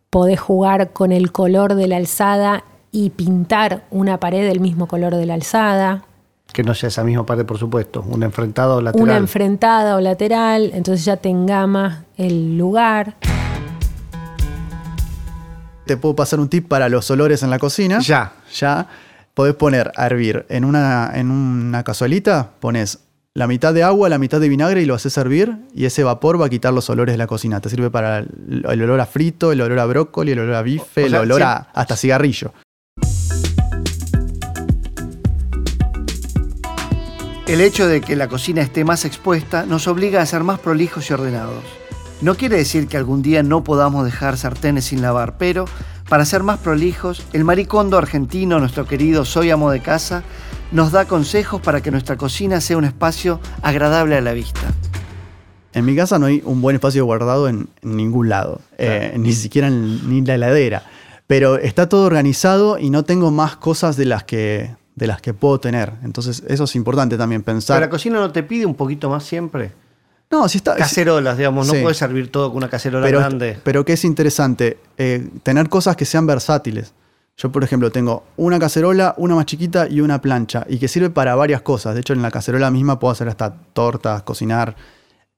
podés 0.08 0.40
jugar 0.40 0.92
con 0.92 1.12
el 1.12 1.30
color 1.30 1.74
de 1.74 1.86
la 1.86 1.96
alzada 1.96 2.64
y 2.90 3.10
pintar 3.10 3.84
una 3.90 4.18
pared 4.18 4.46
del 4.46 4.60
mismo 4.60 4.88
color 4.88 5.14
de 5.14 5.26
la 5.26 5.34
alzada, 5.34 6.04
Que 6.52 6.64
no 6.64 6.74
sea 6.74 6.88
esa 6.88 7.04
misma 7.04 7.24
pared, 7.24 7.46
por 7.46 7.58
supuesto. 7.58 8.04
Un 8.08 8.24
enfrentado 8.24 8.78
o 8.78 8.80
lateral. 8.80 9.04
una 9.04 9.16
enfrentada 9.16 9.94
o 9.94 10.00
lateral, 10.00 10.72
entonces 10.74 11.04
ya 11.04 11.16
te 11.16 11.28
engama 11.28 12.06
el 12.16 12.58
lugar. 12.58 13.14
Te 15.90 15.97
puedo 15.97 16.14
pasar 16.14 16.38
un 16.38 16.49
tip 16.49 16.68
para 16.68 16.88
los 16.88 17.11
olores 17.11 17.42
en 17.42 17.50
la 17.50 17.59
cocina. 17.59 17.99
Ya. 17.99 18.32
Ya. 18.54 18.87
Podés 19.35 19.56
poner 19.56 19.90
a 19.97 20.06
hervir 20.06 20.47
en 20.49 20.64
una, 20.64 21.11
en 21.14 21.32
una 21.32 21.82
cazuelita, 21.82 22.50
pones 22.61 23.00
la 23.35 23.49
mitad 23.49 23.75
de 23.75 23.82
agua, 23.82 24.09
la 24.09 24.18
mitad 24.18 24.40
de 24.40 24.49
vinagre 24.49 24.82
y 24.82 24.85
lo 24.85 24.94
haces 24.94 25.16
hervir 25.16 25.56
y 25.75 25.87
ese 25.87 26.04
vapor 26.04 26.40
va 26.40 26.47
a 26.47 26.49
quitar 26.49 26.73
los 26.73 26.88
olores 26.90 27.14
de 27.14 27.18
la 27.18 27.26
cocina. 27.26 27.61
Te 27.61 27.70
sirve 27.70 27.90
para 27.90 28.18
el, 28.18 28.64
el 28.70 28.82
olor 28.82 29.00
a 29.00 29.06
frito, 29.06 29.50
el 29.50 29.61
olor 29.62 29.80
a 29.80 29.87
brócoli, 29.87 30.30
el 30.30 30.38
olor 30.38 30.54
a 30.54 30.62
bife, 30.62 31.02
O 31.02 31.06
el 31.06 31.14
olor 31.16 31.38
sí. 31.38 31.42
a 31.44 31.54
hasta 31.75 31.97
cigarrillo. 31.97 32.52
El 37.49 37.61
hecho 37.61 37.88
de 37.88 38.00
que 38.00 38.14
la 38.14 38.28
cocina 38.28 38.62
esté 38.62 38.85
más 38.85 39.04
expuesta 39.04 39.66
nos 39.66 39.88
obliga 39.88 40.23
a 40.23 40.26
ser 40.26 40.44
más 40.44 40.61
prolijos 40.61 41.11
y 41.11 41.14
ordenados. 41.14 41.64
No 42.22 42.34
quiere 42.34 42.58
decir 42.58 42.86
que 42.86 42.98
algún 42.98 43.22
día 43.22 43.42
no 43.42 43.64
podamos 43.64 44.04
dejar 44.04 44.36
sartenes 44.36 44.84
sin 44.84 45.00
lavar, 45.00 45.38
pero 45.38 45.64
para 46.10 46.26
ser 46.26 46.42
más 46.42 46.58
prolijos, 46.58 47.24
el 47.32 47.44
maricondo 47.44 47.96
argentino, 47.96 48.58
nuestro 48.58 48.84
querido 48.84 49.24
Soy 49.24 49.50
Amo 49.50 49.70
de 49.70 49.80
Casa, 49.80 50.22
nos 50.70 50.92
da 50.92 51.06
consejos 51.06 51.62
para 51.62 51.80
que 51.80 51.90
nuestra 51.90 52.18
cocina 52.18 52.60
sea 52.60 52.76
un 52.76 52.84
espacio 52.84 53.40
agradable 53.62 54.16
a 54.16 54.20
la 54.20 54.34
vista. 54.34 54.60
En 55.72 55.86
mi 55.86 55.96
casa 55.96 56.18
no 56.18 56.26
hay 56.26 56.42
un 56.44 56.60
buen 56.60 56.76
espacio 56.76 57.06
guardado 57.06 57.48
en, 57.48 57.70
ningún 57.80 58.28
lado, 58.28 58.60
eh, 58.76 59.14
ni 59.16 59.32
siquiera 59.32 59.68
en 59.68 60.10
ni 60.10 60.20
la 60.20 60.34
heladera. 60.34 60.82
Pero 61.26 61.56
está 61.56 61.88
todo 61.88 62.04
organizado 62.04 62.78
y 62.78 62.90
no 62.90 63.04
tengo 63.04 63.30
más 63.30 63.56
cosas 63.56 63.96
de 63.96 64.04
las 64.04 64.24
que, 64.24 64.74
de 64.94 65.06
las 65.06 65.22
que 65.22 65.32
puedo 65.32 65.58
tener. 65.58 65.94
Entonces, 66.02 66.42
eso 66.48 66.64
es 66.64 66.76
importante 66.76 67.16
también 67.16 67.42
Pero 67.42 67.56
pensar. 67.56 67.80
la 67.80 67.88
cocina 67.88 68.18
no 68.18 68.30
te 68.30 68.42
pide 68.42 68.66
un 68.66 68.74
poquito 68.74 69.08
más 69.08 69.24
siempre. 69.24 69.72
No, 70.30 70.49
si 70.49 70.58
está. 70.58 70.76
Cacerolas, 70.76 71.37
digamos, 71.37 71.66
no 71.66 71.75
Sí. 71.75 71.80
puedes 71.82 71.99
servir 71.99 72.30
todo 72.30 72.49
con 72.50 72.58
una 72.58 72.68
cacerola 72.68 73.04
pero, 73.04 73.18
grande. 73.18 73.58
pero 73.64 73.84
que 73.84 73.94
es 73.94 74.04
interesante, 74.04 74.78
eh, 74.96 75.28
tener 75.42 75.68
cosas 75.68 75.96
que 75.96 76.04
sean 76.04 76.26
versátiles. 76.26 76.92
Yo, 77.37 77.50
por 77.50 77.64
ejemplo, 77.64 77.90
tengo 77.90 78.25
una 78.37 78.58
cacerola, 78.58 79.14
una 79.16 79.34
más 79.34 79.46
chiquita 79.46 79.88
y 79.88 80.00
una 80.02 80.20
plancha, 80.20 80.66
y 80.68 80.78
que 80.78 80.88
sirve 80.88 81.10
para 81.10 81.34
varias 81.34 81.62
cosas. 81.62 81.94
De 81.94 82.00
hecho, 82.00 82.12
en 82.12 82.22
la 82.22 82.30
cacerola 82.30 82.70
misma 82.70 82.99
puedo 82.99 83.10
hacer 83.12 83.28
hasta 83.28 83.54
tortas, 83.72 84.22
cocinar 84.22 84.76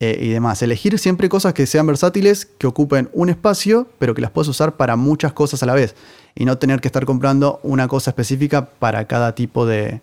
eh, 0.01 0.19
y 0.21 0.29
demás. 0.31 0.61
Elegir 0.63 0.99
siempre 0.99 1.29
cosas 1.29 1.55
que 1.55 1.65
sean 1.67 1.87
versátiles, 1.87 2.45
que 2.45 2.67
ocupen 2.67 3.09
un 3.13 3.31
espacio, 3.31 3.87
pero 4.01 4.15
que 4.15 4.21
las 4.21 4.33
puedas 4.33 4.49
usar 4.49 4.77
para 4.77 4.97
muchas 4.97 5.33
cosas 5.33 5.63
a 5.63 5.67
la 5.67 5.75
vez. 5.75 5.95
Y 6.35 6.45
no 6.45 6.59
tener 6.59 6.81
que 6.81 6.89
estar 6.89 7.07
comprando 7.07 7.61
una 7.63 7.87
cosa 7.89 8.11
específica 8.11 8.67
para 8.67 9.07
cada 9.07 9.35
tipo 9.37 9.65
de, 9.65 10.03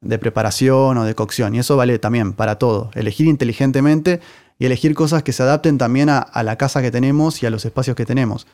de 0.00 0.18
preparación 0.18 0.98
o 0.98 1.04
de 1.04 1.14
cocción. 1.14 1.54
Y 1.54 1.58
eso 1.58 1.76
vale 1.76 1.98
también 1.98 2.32
para 2.32 2.56
todo. 2.58 2.90
Elegir 2.94 3.26
inteligentemente 3.26 4.20
y 4.58 4.66
elegir 4.66 4.94
cosas 4.94 5.22
que 5.22 5.32
se 5.32 5.42
adapten 5.42 5.78
también 5.78 6.08
a, 6.08 6.18
a 6.18 6.42
la 6.42 6.56
casa 6.56 6.82
que 6.82 6.90
tenemos 6.90 7.42
y 7.42 7.46
a 7.46 7.50
los 7.50 7.64
espacios 7.64 7.96
que 7.96 8.06
tenemos. 8.06 8.46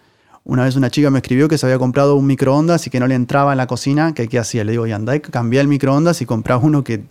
Una 0.45 0.65
vez 0.65 0.75
una 0.75 0.91
chica 0.91 1.09
me 1.11 1.21
escribió 1.21 1.49
que 1.49 1.57
se 1.57 1.67
había 1.67 1.79
comprado 1.79 2.17
un 2.17 2.27
microondas 2.27 2.87
y 2.87 2.91
que 2.91 2.99
no 2.99 3.07
le 3.07 3.15
entraba 3.15 3.53
en 3.53 3.59
la 3.59 3.69
cocina, 3.69 4.13
que 4.13 4.27
qué 4.29 4.41
hacía. 4.41 4.65
Le 4.65 4.73
digo, 4.73 4.87
y 4.87 4.93
andá 4.93 5.15
y 5.15 5.21
cambia 5.21 5.61
el 5.61 5.69
microondas 5.69 6.21
y 6.21 6.27
comprá 6.27 6.57
uno 6.57 6.83
que 6.83 7.05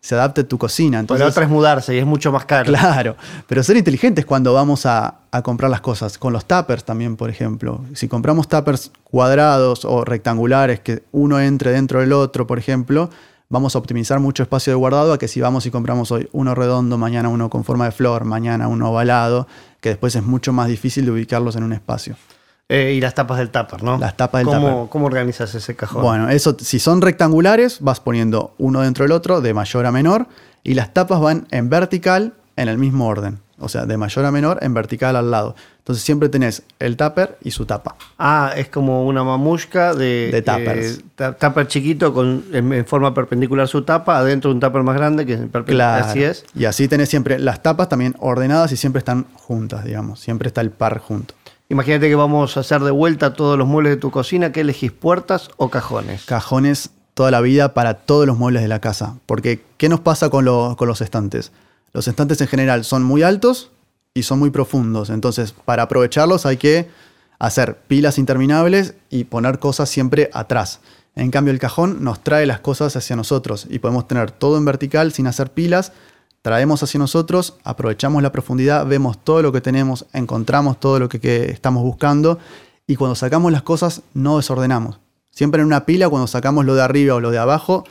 se 0.00 0.14
adapte 0.14 0.42
a 0.42 0.48
tu 0.48 0.56
cocina. 0.56 1.00
Entonces, 1.00 1.22
la 1.22 1.28
otra 1.30 1.44
es 1.44 1.50
mudarse 1.50 1.94
y 1.94 1.98
es 1.98 2.06
mucho 2.06 2.32
más 2.32 2.46
caro. 2.46 2.64
Claro, 2.64 3.16
pero 3.46 3.62
ser 3.62 3.76
inteligentes 3.76 4.24
cuando 4.24 4.54
vamos 4.54 4.86
a, 4.86 5.16
a 5.30 5.42
comprar 5.42 5.70
las 5.70 5.82
cosas. 5.82 6.16
Con 6.16 6.32
los 6.32 6.46
tuppers 6.46 6.84
también, 6.84 7.16
por 7.16 7.28
ejemplo. 7.28 7.84
Si 7.94 8.08
compramos 8.08 8.48
tuppers 8.48 8.90
cuadrados 9.04 9.84
o 9.84 10.06
rectangulares, 10.06 10.80
que 10.80 11.02
uno 11.12 11.40
entre 11.40 11.72
dentro 11.72 12.00
del 12.00 12.14
otro, 12.14 12.46
por 12.46 12.58
ejemplo, 12.58 13.10
vamos 13.50 13.74
a 13.74 13.78
optimizar 13.78 14.20
mucho 14.20 14.42
espacio 14.42 14.72
de 14.72 14.76
guardado 14.76 15.12
a 15.12 15.18
que 15.18 15.28
si 15.28 15.40
vamos 15.40 15.64
y 15.66 15.70
compramos 15.70 16.10
hoy 16.10 16.28
uno 16.32 16.54
redondo, 16.54 16.98
mañana 16.98 17.28
uno 17.28 17.48
con 17.48 17.64
forma 17.64 17.86
de 17.86 17.92
flor, 17.92 18.24
mañana 18.24 18.68
uno 18.68 18.90
ovalado, 18.90 19.46
que 19.80 19.90
después 19.90 20.14
es 20.16 20.22
mucho 20.22 20.52
más 20.52 20.68
difícil 20.68 21.04
de 21.04 21.12
ubicarlos 21.12 21.56
en 21.56 21.64
un 21.64 21.72
espacio. 21.72 22.16
Eh, 22.68 22.92
y 22.94 23.00
las 23.00 23.14
tapas 23.14 23.38
del 23.38 23.48
tupper, 23.48 23.82
¿no? 23.82 23.96
Las 23.96 24.16
tapas 24.16 24.40
del 24.40 24.46
¿Cómo, 24.48 24.68
tupper. 24.68 24.88
¿Cómo 24.90 25.06
organizas 25.06 25.54
ese 25.54 25.74
cajón? 25.74 26.02
Bueno, 26.02 26.28
eso, 26.28 26.54
si 26.60 26.78
son 26.78 27.00
rectangulares, 27.00 27.80
vas 27.80 28.00
poniendo 28.00 28.54
uno 28.58 28.82
dentro 28.82 29.06
del 29.06 29.12
otro, 29.12 29.40
de 29.40 29.54
mayor 29.54 29.86
a 29.86 29.92
menor, 29.92 30.26
y 30.62 30.74
las 30.74 30.92
tapas 30.92 31.18
van 31.20 31.46
en 31.50 31.70
vertical 31.70 32.34
en 32.56 32.68
el 32.68 32.76
mismo 32.76 33.06
orden. 33.06 33.40
O 33.60 33.68
sea, 33.68 33.86
de 33.86 33.96
mayor 33.96 34.24
a 34.24 34.30
menor 34.30 34.58
en 34.62 34.72
vertical 34.74 35.16
al 35.16 35.30
lado. 35.30 35.56
Entonces 35.78 36.04
siempre 36.04 36.28
tenés 36.28 36.62
el 36.78 36.96
tupper 36.96 37.38
y 37.42 37.50
su 37.50 37.66
tapa. 37.66 37.96
Ah, 38.18 38.52
es 38.56 38.68
como 38.68 39.06
una 39.06 39.24
mamushka 39.24 39.94
de, 39.94 40.30
De 40.30 40.42
tuppers. 40.42 40.98
eh, 41.18 41.32
tupper 41.40 41.66
chiquito 41.66 42.12
con, 42.14 42.44
en, 42.52 42.72
en 42.72 42.86
forma 42.86 43.12
perpendicular 43.14 43.66
su 43.66 43.82
tapa, 43.82 44.18
adentro 44.18 44.50
un 44.50 44.60
tupper 44.60 44.82
más 44.82 44.96
grande 44.96 45.26
que 45.26 45.32
es 45.32 45.38
perpendicular. 45.40 45.98
Claro. 46.02 46.10
Así 46.10 46.22
es. 46.22 46.44
Y 46.54 46.66
así 46.66 46.86
tenés 46.88 47.08
siempre 47.08 47.38
las 47.38 47.62
tapas 47.62 47.88
también 47.88 48.14
ordenadas 48.20 48.70
y 48.72 48.76
siempre 48.76 48.98
están 49.00 49.26
juntas, 49.34 49.84
digamos. 49.84 50.20
Siempre 50.20 50.48
está 50.48 50.60
el 50.60 50.70
par 50.70 50.98
junto. 50.98 51.34
Imagínate 51.70 52.08
que 52.08 52.14
vamos 52.14 52.56
a 52.56 52.60
hacer 52.60 52.80
de 52.82 52.90
vuelta 52.92 53.34
todos 53.34 53.58
los 53.58 53.66
muebles 53.66 53.90
de 53.92 53.96
tu 53.96 54.10
cocina. 54.10 54.52
¿Qué 54.52 54.60
elegís, 54.60 54.92
puertas 54.92 55.50
o 55.56 55.68
cajones? 55.68 56.24
Cajones 56.24 56.90
toda 57.14 57.30
la 57.30 57.40
vida 57.40 57.74
para 57.74 57.94
todos 57.94 58.26
los 58.26 58.38
muebles 58.38 58.62
de 58.62 58.68
la 58.68 58.80
casa. 58.80 59.16
Porque, 59.26 59.62
¿qué 59.76 59.88
nos 59.88 60.00
pasa 60.00 60.30
con, 60.30 60.44
lo- 60.44 60.76
con 60.78 60.86
los 60.88 61.00
estantes? 61.00 61.50
Los 61.92 62.08
estantes 62.08 62.40
en 62.40 62.48
general 62.48 62.84
son 62.84 63.02
muy 63.02 63.22
altos 63.22 63.70
y 64.14 64.22
son 64.22 64.38
muy 64.38 64.50
profundos. 64.50 65.10
Entonces, 65.10 65.52
para 65.52 65.84
aprovecharlos 65.84 66.46
hay 66.46 66.56
que 66.56 66.88
hacer 67.38 67.78
pilas 67.86 68.18
interminables 68.18 68.94
y 69.10 69.24
poner 69.24 69.58
cosas 69.58 69.88
siempre 69.88 70.30
atrás. 70.32 70.80
En 71.14 71.30
cambio, 71.30 71.52
el 71.52 71.58
cajón 71.58 72.04
nos 72.04 72.22
trae 72.22 72.46
las 72.46 72.60
cosas 72.60 72.94
hacia 72.94 73.16
nosotros 73.16 73.66
y 73.68 73.78
podemos 73.80 74.06
tener 74.06 74.30
todo 74.30 74.56
en 74.56 74.64
vertical 74.64 75.12
sin 75.12 75.26
hacer 75.26 75.50
pilas. 75.50 75.92
Traemos 76.42 76.82
hacia 76.82 76.98
nosotros, 76.98 77.56
aprovechamos 77.64 78.22
la 78.22 78.30
profundidad, 78.30 78.86
vemos 78.86 79.18
todo 79.22 79.42
lo 79.42 79.52
que 79.52 79.60
tenemos, 79.60 80.06
encontramos 80.12 80.78
todo 80.78 81.00
lo 81.00 81.08
que, 81.08 81.50
estamos 81.50 81.82
buscando 81.82 82.38
y 82.86 82.96
cuando 82.96 83.16
sacamos 83.16 83.50
las 83.50 83.62
cosas 83.62 84.02
no 84.14 84.36
desordenamos. 84.36 85.00
Siempre 85.30 85.60
en 85.60 85.66
una 85.66 85.84
pila, 85.84 86.08
cuando 86.08 86.26
sacamos 86.26 86.64
lo 86.64 86.74
de 86.74 86.82
arriba 86.82 87.16
o 87.16 87.20
lo 87.20 87.30
de 87.30 87.38
abajo, 87.38 87.84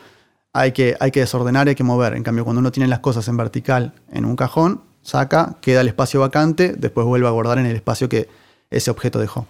hay 0.58 0.72
que, 0.72 0.98
hay 1.00 1.12
que 1.12 1.20
desordenar, 1.20 1.68
hay 1.68 1.76
que 1.76 1.84
mover. 1.84 2.16
En 2.16 2.24
cambio, 2.24 2.44
cuando 2.44 2.60
uno 2.60 2.72
tiene 2.72 2.88
las 2.88 3.00
cosas 3.00 3.28
en 3.28 3.38
vertical 3.38 3.94
en 4.12 4.26
un 4.26 4.36
cajón, 4.36 4.82
saca, 5.04 5.56
queda 5.62 5.82
el 5.82 5.88
espacio 5.88 6.20
vacante, 6.20 6.74
después 6.76 7.06
vuelve 7.06 7.28
a 7.28 7.32
guardar 7.32 7.60
en 7.60 7.68
el 7.68 7.76
espacio 7.76 8.10
que 8.10 8.28
ese 8.72 8.90
objeto 8.90 9.20
dejó. 9.20 9.46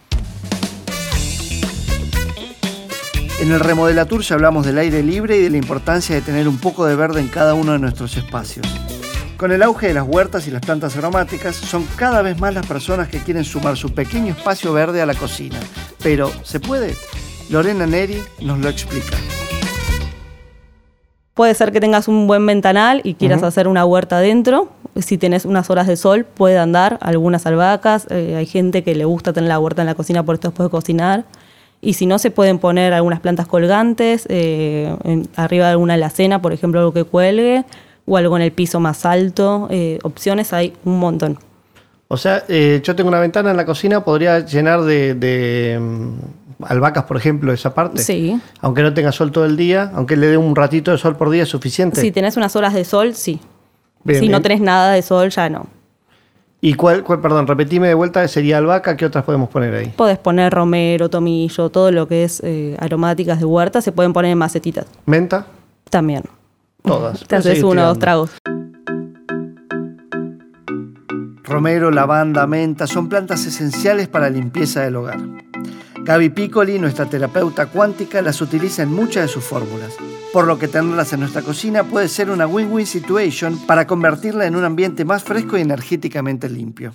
En 3.39 3.51
el 3.51 3.59
Remodelatur 3.59 4.21
ya 4.21 4.35
hablamos 4.35 4.65
del 4.65 4.79
aire 4.79 5.01
libre 5.01 5.37
y 5.37 5.43
de 5.43 5.49
la 5.49 5.57
importancia 5.57 6.13
de 6.13 6.21
tener 6.21 6.47
un 6.47 6.57
poco 6.57 6.85
de 6.85 6.95
verde 6.97 7.21
en 7.21 7.29
cada 7.29 7.53
uno 7.53 7.71
de 7.71 7.79
nuestros 7.79 8.17
espacios. 8.17 8.67
Con 9.37 9.53
el 9.53 9.63
auge 9.63 9.87
de 9.87 9.93
las 9.93 10.05
huertas 10.05 10.47
y 10.47 10.51
las 10.51 10.61
plantas 10.61 10.97
aromáticas, 10.97 11.55
son 11.55 11.85
cada 11.95 12.21
vez 12.21 12.37
más 12.39 12.53
las 12.53 12.65
personas 12.65 13.07
que 13.07 13.19
quieren 13.19 13.45
sumar 13.45 13.77
su 13.77 13.93
pequeño 13.93 14.33
espacio 14.33 14.73
verde 14.73 15.01
a 15.01 15.05
la 15.05 15.13
cocina. 15.13 15.59
Pero, 16.03 16.31
¿se 16.43 16.59
puede? 16.59 16.95
Lorena 17.49 17.85
Neri 17.85 18.21
nos 18.41 18.59
lo 18.59 18.67
explica. 18.67 19.15
Puede 21.37 21.53
ser 21.53 21.71
que 21.71 21.79
tengas 21.79 22.07
un 22.07 22.25
buen 22.25 22.43
ventanal 22.47 22.99
y 23.03 23.13
quieras 23.13 23.43
hacer 23.43 23.67
una 23.67 23.85
huerta 23.85 24.17
adentro. 24.17 24.69
Si 24.95 25.19
tenés 25.19 25.45
unas 25.45 25.69
horas 25.69 25.85
de 25.85 25.95
sol, 25.95 26.25
puede 26.25 26.57
andar 26.57 26.97
algunas 26.99 27.45
albahacas. 27.45 28.07
Eh, 28.09 28.33
hay 28.35 28.47
gente 28.47 28.83
que 28.83 28.95
le 28.95 29.05
gusta 29.05 29.33
tener 29.33 29.47
la 29.47 29.59
huerta 29.59 29.83
en 29.83 29.85
la 29.85 29.93
cocina 29.93 30.23
por 30.23 30.33
esto 30.33 30.47
después 30.47 30.65
de 30.65 30.71
cocinar. 30.71 31.25
Y 31.79 31.93
si 31.93 32.07
no, 32.07 32.17
se 32.17 32.31
pueden 32.31 32.57
poner 32.57 32.91
algunas 32.91 33.19
plantas 33.19 33.45
colgantes, 33.45 34.25
eh, 34.29 34.91
arriba 35.35 35.67
de 35.67 35.73
alguna 35.73 35.93
alacena, 35.93 36.41
por 36.41 36.53
ejemplo, 36.53 36.79
algo 36.79 36.91
que 36.91 37.03
cuelgue, 37.03 37.65
o 38.07 38.17
algo 38.17 38.35
en 38.35 38.41
el 38.41 38.51
piso 38.51 38.79
más 38.79 39.05
alto. 39.05 39.67
Eh, 39.69 39.99
opciones 40.01 40.53
hay 40.53 40.73
un 40.85 40.97
montón. 40.97 41.37
O 42.07 42.17
sea, 42.17 42.47
yo 42.47 42.95
tengo 42.95 43.09
una 43.09 43.19
ventana 43.19 43.51
en 43.51 43.57
la 43.57 43.65
cocina, 43.67 44.03
podría 44.03 44.39
llenar 44.39 44.81
de, 44.81 45.79
albahacas, 46.63 47.03
por 47.05 47.17
ejemplo, 47.17 47.53
esa 47.53 47.73
parte. 47.73 48.01
Sí. 48.01 48.39
Aunque 48.61 48.81
no 48.83 48.93
tenga 48.93 49.11
sol 49.11 49.31
todo 49.31 49.45
el 49.45 49.57
día, 49.57 49.91
aunque 49.95 50.15
le 50.17 50.27
dé 50.27 50.37
un 50.37 50.55
ratito 50.55 50.91
de 50.91 50.97
sol 50.97 51.15
por 51.15 51.29
día 51.29 51.43
es 51.43 51.49
suficiente. 51.49 52.01
Si 52.01 52.11
tenés 52.11 52.37
unas 52.37 52.55
horas 52.55 52.73
de 52.73 52.83
sol, 52.85 53.13
sí. 53.15 53.39
Bien, 54.03 54.19
si 54.21 54.29
no 54.29 54.41
tenés 54.41 54.61
nada 54.61 54.91
de 54.93 55.01
sol, 55.01 55.29
ya 55.29 55.49
no. 55.49 55.67
¿Y 56.59 56.73
cuál, 56.73 57.03
cuál- 57.03 57.21
perdón, 57.21 57.45
repetime 57.45 57.87
de 57.87 57.93
vuelta, 57.93 58.27
sería 58.27 58.57
albahaca, 58.57 58.97
¿qué 58.97 59.05
otras 59.05 59.23
podemos 59.23 59.49
poner 59.49 59.75
ahí? 59.75 59.93
Podés 59.95 60.17
poner 60.17 60.51
romero, 60.51 61.07
tomillo, 61.09 61.69
todo 61.69 61.91
lo 61.91 62.07
que 62.07 62.23
es 62.23 62.41
eh, 62.43 62.75
aromáticas 62.79 63.37
de 63.39 63.45
huerta, 63.45 63.79
se 63.81 63.91
pueden 63.91 64.11
poner 64.11 64.31
en 64.31 64.37
macetitas 64.39 64.85
¿Menta? 65.05 65.45
también. 65.91 66.23
Todas. 66.83 67.23
Te 67.27 67.35
haces 67.35 67.61
uno 67.63 67.83
o 67.83 67.87
dos 67.87 67.99
tragos. 67.99 68.31
Romero, 71.43 71.91
lavanda, 71.91 72.45
menta 72.47 72.87
son 72.87 73.07
plantas 73.07 73.45
esenciales 73.45 74.07
para 74.07 74.29
la 74.29 74.35
limpieza 74.35 74.81
del 74.81 74.95
hogar. 74.97 75.19
Gaby 76.07 76.29
Piccoli, 76.29 76.79
nuestra 76.79 77.05
terapeuta 77.05 77.65
cuántica, 77.65 78.21
las 78.21 78.39
utiliza 78.41 78.81
en 78.83 78.93
muchas 78.93 79.23
de 79.23 79.27
sus 79.27 79.43
fórmulas, 79.43 79.93
por 80.31 80.47
lo 80.47 80.57
que 80.57 80.69
tenerlas 80.69 81.11
en 81.11 81.19
nuestra 81.19 81.41
cocina 81.41 81.83
puede 81.83 82.07
ser 82.07 82.29
una 82.29 82.47
win-win 82.47 82.85
situation 82.87 83.57
para 83.67 83.85
convertirla 83.85 84.45
en 84.45 84.55
un 84.55 84.63
ambiente 84.63 85.03
más 85.03 85.23
fresco 85.25 85.57
y 85.57 85.61
energéticamente 85.61 86.47
limpio. 86.49 86.93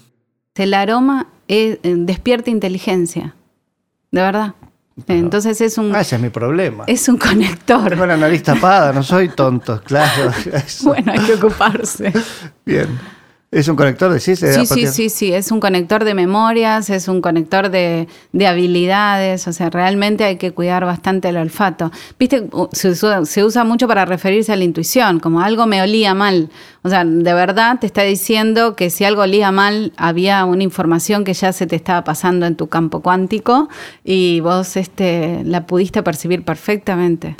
El 0.54 0.73
aroma 0.73 1.26
es- 1.47 1.78
eh, 1.83 1.95
despierta 1.99 2.49
inteligencia, 2.50 3.35
de 4.11 4.21
verdad. 4.23 4.54
Entonces 5.09 5.61
es 5.61 5.76
un, 5.76 5.95
Ah, 5.95 6.00
ese 6.00 6.16
es 6.16 6.23
mi 6.23 6.28
problema. 6.31 6.85
es 6.87 7.07
un 7.09 7.19
conector. 7.19 7.90
Tengo 7.90 8.07
la 8.07 8.16
nariz 8.16 8.42
tapada, 8.42 8.92
no 8.95 9.02
soy 9.02 9.28
tonto, 9.28 9.83
claro. 9.85 10.31
Bueno, 10.85 11.12
hay 11.12 11.19
que 11.21 11.35
ocuparse. 11.35 12.12
Bien. 12.64 12.88
¿Es 13.52 13.68
un 13.68 13.76
conector, 13.76 14.11
decís? 14.11 14.38
Sí, 14.38 14.47
sí, 14.50 14.66
partir- 14.66 14.88
sí, 14.88 15.09
sí, 15.11 15.32
es 15.35 15.52
un 15.52 15.61
conector 15.61 16.04
de 16.04 16.14
memorias, 16.14 16.88
es 16.88 17.06
un 17.06 17.21
conector 17.21 17.68
de, 17.68 18.09
de 18.32 18.47
habilidades, 18.47 19.47
o 19.47 19.52
sea, 19.52 19.68
realmente 19.68 20.25
hay 20.25 20.37
que 20.37 20.52
cuidar 20.52 20.87
bastante 20.87 21.28
el 21.28 21.37
olfato. 21.37 21.92
Viste, 22.18 22.49
se 22.73 22.88
usa, 22.88 23.26
se 23.26 23.44
usa 23.44 23.64
mucho 23.64 23.87
para 23.87 24.06
referirse 24.06 24.52
a 24.54 24.56
la 24.56 24.64
intuición, 24.64 25.21
como 25.21 25.42
algo 25.42 25.66
me 25.66 25.82
olía 25.82 26.14
mal. 26.14 26.49
O 26.80 26.88
sea, 26.88 27.04
de 27.04 27.35
verdad 27.35 27.78
te 27.78 27.87
está 27.87 28.02
diciendo 28.04 28.75
que 28.75 28.88
si 28.88 29.04
algo 29.04 29.21
olía 29.21 29.52
mal, 29.52 29.92
había 29.99 30.47
una 30.47 30.62
información 30.62 31.23
que 31.23 31.35
ya 31.35 31.52
se 31.52 31.66
te 31.66 31.76
estaba 31.76 32.04
pasando 32.04 32.47
en 32.47 32.56
tu 32.56 32.68
campo 32.68 33.00
cuántico 33.00 33.68
y 34.02 34.40
vos 34.40 34.78
este, 34.78 35.42
la 35.44 35.66
pudiste 35.66 36.02
percibir 36.02 36.42
perfectamente. 36.42 37.37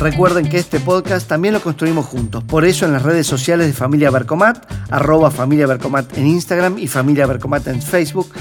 Recuerden 0.00 0.48
que 0.48 0.56
este 0.56 0.80
podcast 0.80 1.28
también 1.28 1.52
lo 1.52 1.60
construimos 1.60 2.06
juntos. 2.06 2.42
Por 2.42 2.64
eso 2.64 2.86
en 2.86 2.92
las 2.92 3.02
redes 3.02 3.26
sociales 3.26 3.66
de 3.66 3.74
Familia 3.74 4.10
Bercomat, 4.10 4.64
arroba 4.90 5.30
Familia 5.30 5.66
Bercomat 5.66 6.16
en 6.16 6.26
Instagram 6.26 6.78
y 6.78 6.88
Familia 6.88 7.26
Bercomat 7.26 7.66
en 7.66 7.82
Facebook, 7.82 8.32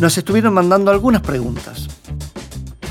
nos 0.00 0.18
estuvieron 0.18 0.52
mandando 0.54 0.90
algunas 0.90 1.22
preguntas. 1.22 1.86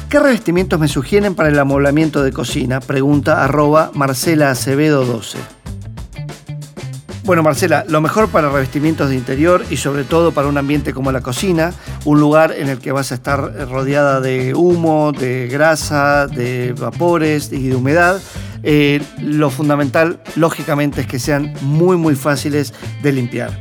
¿Qué 0.08 0.20
revestimientos 0.20 0.80
me 0.80 0.88
sugieren 0.88 1.36
para 1.36 1.50
el 1.50 1.60
amoblamiento 1.60 2.24
de 2.24 2.32
cocina? 2.32 2.80
Pregunta 2.80 3.44
arroba 3.44 3.92
Marcela 3.94 4.52
Acevedo 4.52 5.04
12. 5.04 5.63
Bueno, 7.26 7.42
Marcela, 7.42 7.86
lo 7.88 8.02
mejor 8.02 8.28
para 8.28 8.50
revestimientos 8.50 9.08
de 9.08 9.16
interior 9.16 9.64
y 9.70 9.78
sobre 9.78 10.04
todo 10.04 10.34
para 10.34 10.50
un 10.50 10.58
ambiente 10.58 10.94
como 10.94 11.10
la 11.14 11.22
cocina, 11.22 11.74
un 12.04 12.20
lugar 12.20 12.52
en 12.52 12.68
el 12.68 12.80
que 12.80 12.92
vas 12.92 13.14
a 13.14 13.16
estar 13.16 13.70
rodeada 13.70 14.20
de 14.20 14.54
humo, 14.54 15.14
de 15.14 15.48
grasa, 15.48 16.28
de 16.28 16.74
vapores 16.74 17.50
y 17.54 17.70
de 17.70 17.76
humedad, 17.78 18.22
eh, 18.62 19.02
lo 19.22 19.50
fundamental, 19.50 20.20
lógicamente, 20.36 21.02
es 21.02 21.08
que 21.08 21.18
sean 21.18 21.54
muy, 21.62 21.96
muy 21.96 22.16
fáciles 22.16 22.74
de 23.02 23.14
limpiar. 23.14 23.58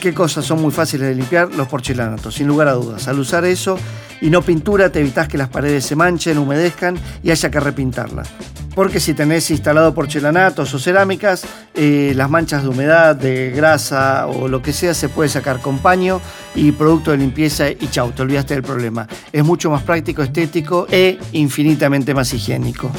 ¿Qué 0.00 0.12
cosas 0.12 0.44
son 0.44 0.60
muy 0.60 0.72
fáciles 0.72 1.06
de 1.06 1.14
limpiar? 1.14 1.54
Los 1.54 1.68
porcelanatos, 1.68 2.34
sin 2.34 2.48
lugar 2.48 2.66
a 2.66 2.72
dudas. 2.72 3.06
Al 3.06 3.20
usar 3.20 3.44
eso 3.44 3.78
y 4.20 4.30
no 4.30 4.42
pintura, 4.42 4.90
te 4.90 4.98
evitas 4.98 5.28
que 5.28 5.38
las 5.38 5.48
paredes 5.48 5.86
se 5.86 5.94
manchen, 5.94 6.38
humedezcan 6.38 6.98
y 7.22 7.30
haya 7.30 7.50
que 7.52 7.60
repintarlas. 7.60 8.28
Porque 8.76 9.00
si 9.00 9.14
tenés 9.14 9.50
instalado 9.50 9.94
porcelanatos 9.94 10.74
o 10.74 10.78
cerámicas, 10.78 11.46
eh, 11.74 12.12
las 12.14 12.28
manchas 12.28 12.62
de 12.62 12.68
humedad, 12.68 13.16
de 13.16 13.50
grasa 13.50 14.26
o 14.26 14.48
lo 14.48 14.60
que 14.60 14.74
sea 14.74 14.92
se 14.92 15.08
puede 15.08 15.30
sacar 15.30 15.60
con 15.60 15.78
paño 15.78 16.20
y 16.54 16.72
producto 16.72 17.10
de 17.10 17.16
limpieza 17.16 17.70
y 17.70 17.88
chau, 17.90 18.12
te 18.12 18.20
olvidaste 18.20 18.52
del 18.52 18.62
problema. 18.62 19.08
Es 19.32 19.42
mucho 19.42 19.70
más 19.70 19.82
práctico, 19.82 20.22
estético 20.22 20.86
e 20.90 21.18
infinitamente 21.32 22.12
más 22.12 22.34
higiénico. 22.34 22.92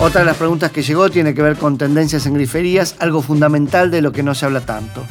Otra 0.00 0.22
de 0.22 0.26
las 0.26 0.36
preguntas 0.38 0.72
que 0.72 0.82
llegó 0.82 1.08
tiene 1.08 1.32
que 1.32 1.42
ver 1.42 1.54
con 1.54 1.78
tendencias 1.78 2.26
en 2.26 2.34
griferías, 2.34 2.96
algo 2.98 3.22
fundamental 3.22 3.92
de 3.92 4.02
lo 4.02 4.10
que 4.10 4.24
no 4.24 4.34
se 4.34 4.44
habla 4.44 4.62
tanto. 4.62 5.04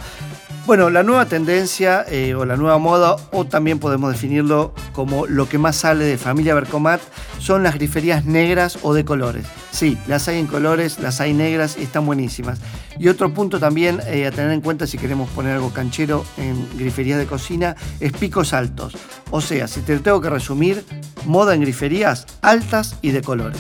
Bueno, 0.72 0.90
la 0.90 1.04
nueva 1.04 1.26
tendencia 1.26 2.06
eh, 2.08 2.34
o 2.34 2.46
la 2.46 2.56
nueva 2.56 2.78
moda, 2.78 3.18
o 3.34 3.44
también 3.44 3.78
podemos 3.78 4.10
definirlo 4.10 4.74
como 4.94 5.28
lo 5.28 5.50
que 5.50 5.58
más 5.58 5.76
sale 5.76 6.06
de 6.06 6.18
familia 6.18 6.56
Bercomat, 6.56 7.02
son 7.40 7.62
las 7.62 7.76
griferías 7.76 8.24
negras 8.24 8.80
o 8.82 8.94
de 8.94 9.04
colores. 9.04 9.46
Sí, 9.72 9.98
las 10.08 10.30
hay 10.30 10.40
en 10.40 10.48
colores, 10.48 11.00
las 11.00 11.20
hay 11.20 11.34
negras 11.34 11.76
y 11.78 11.84
están 11.84 12.06
buenísimas. 12.06 12.62
Y 12.98 13.10
otro 13.10 13.34
punto 13.34 13.60
también 13.60 14.00
eh, 14.08 14.26
a 14.26 14.32
tener 14.32 14.52
en 14.52 14.62
cuenta 14.62 14.88
si 14.88 14.98
queremos 14.98 15.30
poner 15.32 15.56
algo 15.56 15.74
canchero 15.74 16.24
en 16.38 16.66
griferías 16.78 17.20
de 17.20 17.26
cocina 17.26 17.76
es 18.00 18.14
picos 18.14 18.54
altos. 18.54 18.94
O 19.30 19.42
sea, 19.42 19.68
si 19.68 19.82
te 19.82 20.00
tengo 20.00 20.22
que 20.22 20.30
resumir, 20.30 20.86
moda 21.26 21.54
en 21.54 21.60
griferías 21.60 22.26
altas 22.42 22.96
y 23.02 23.12
de 23.12 23.22
colores 23.22 23.60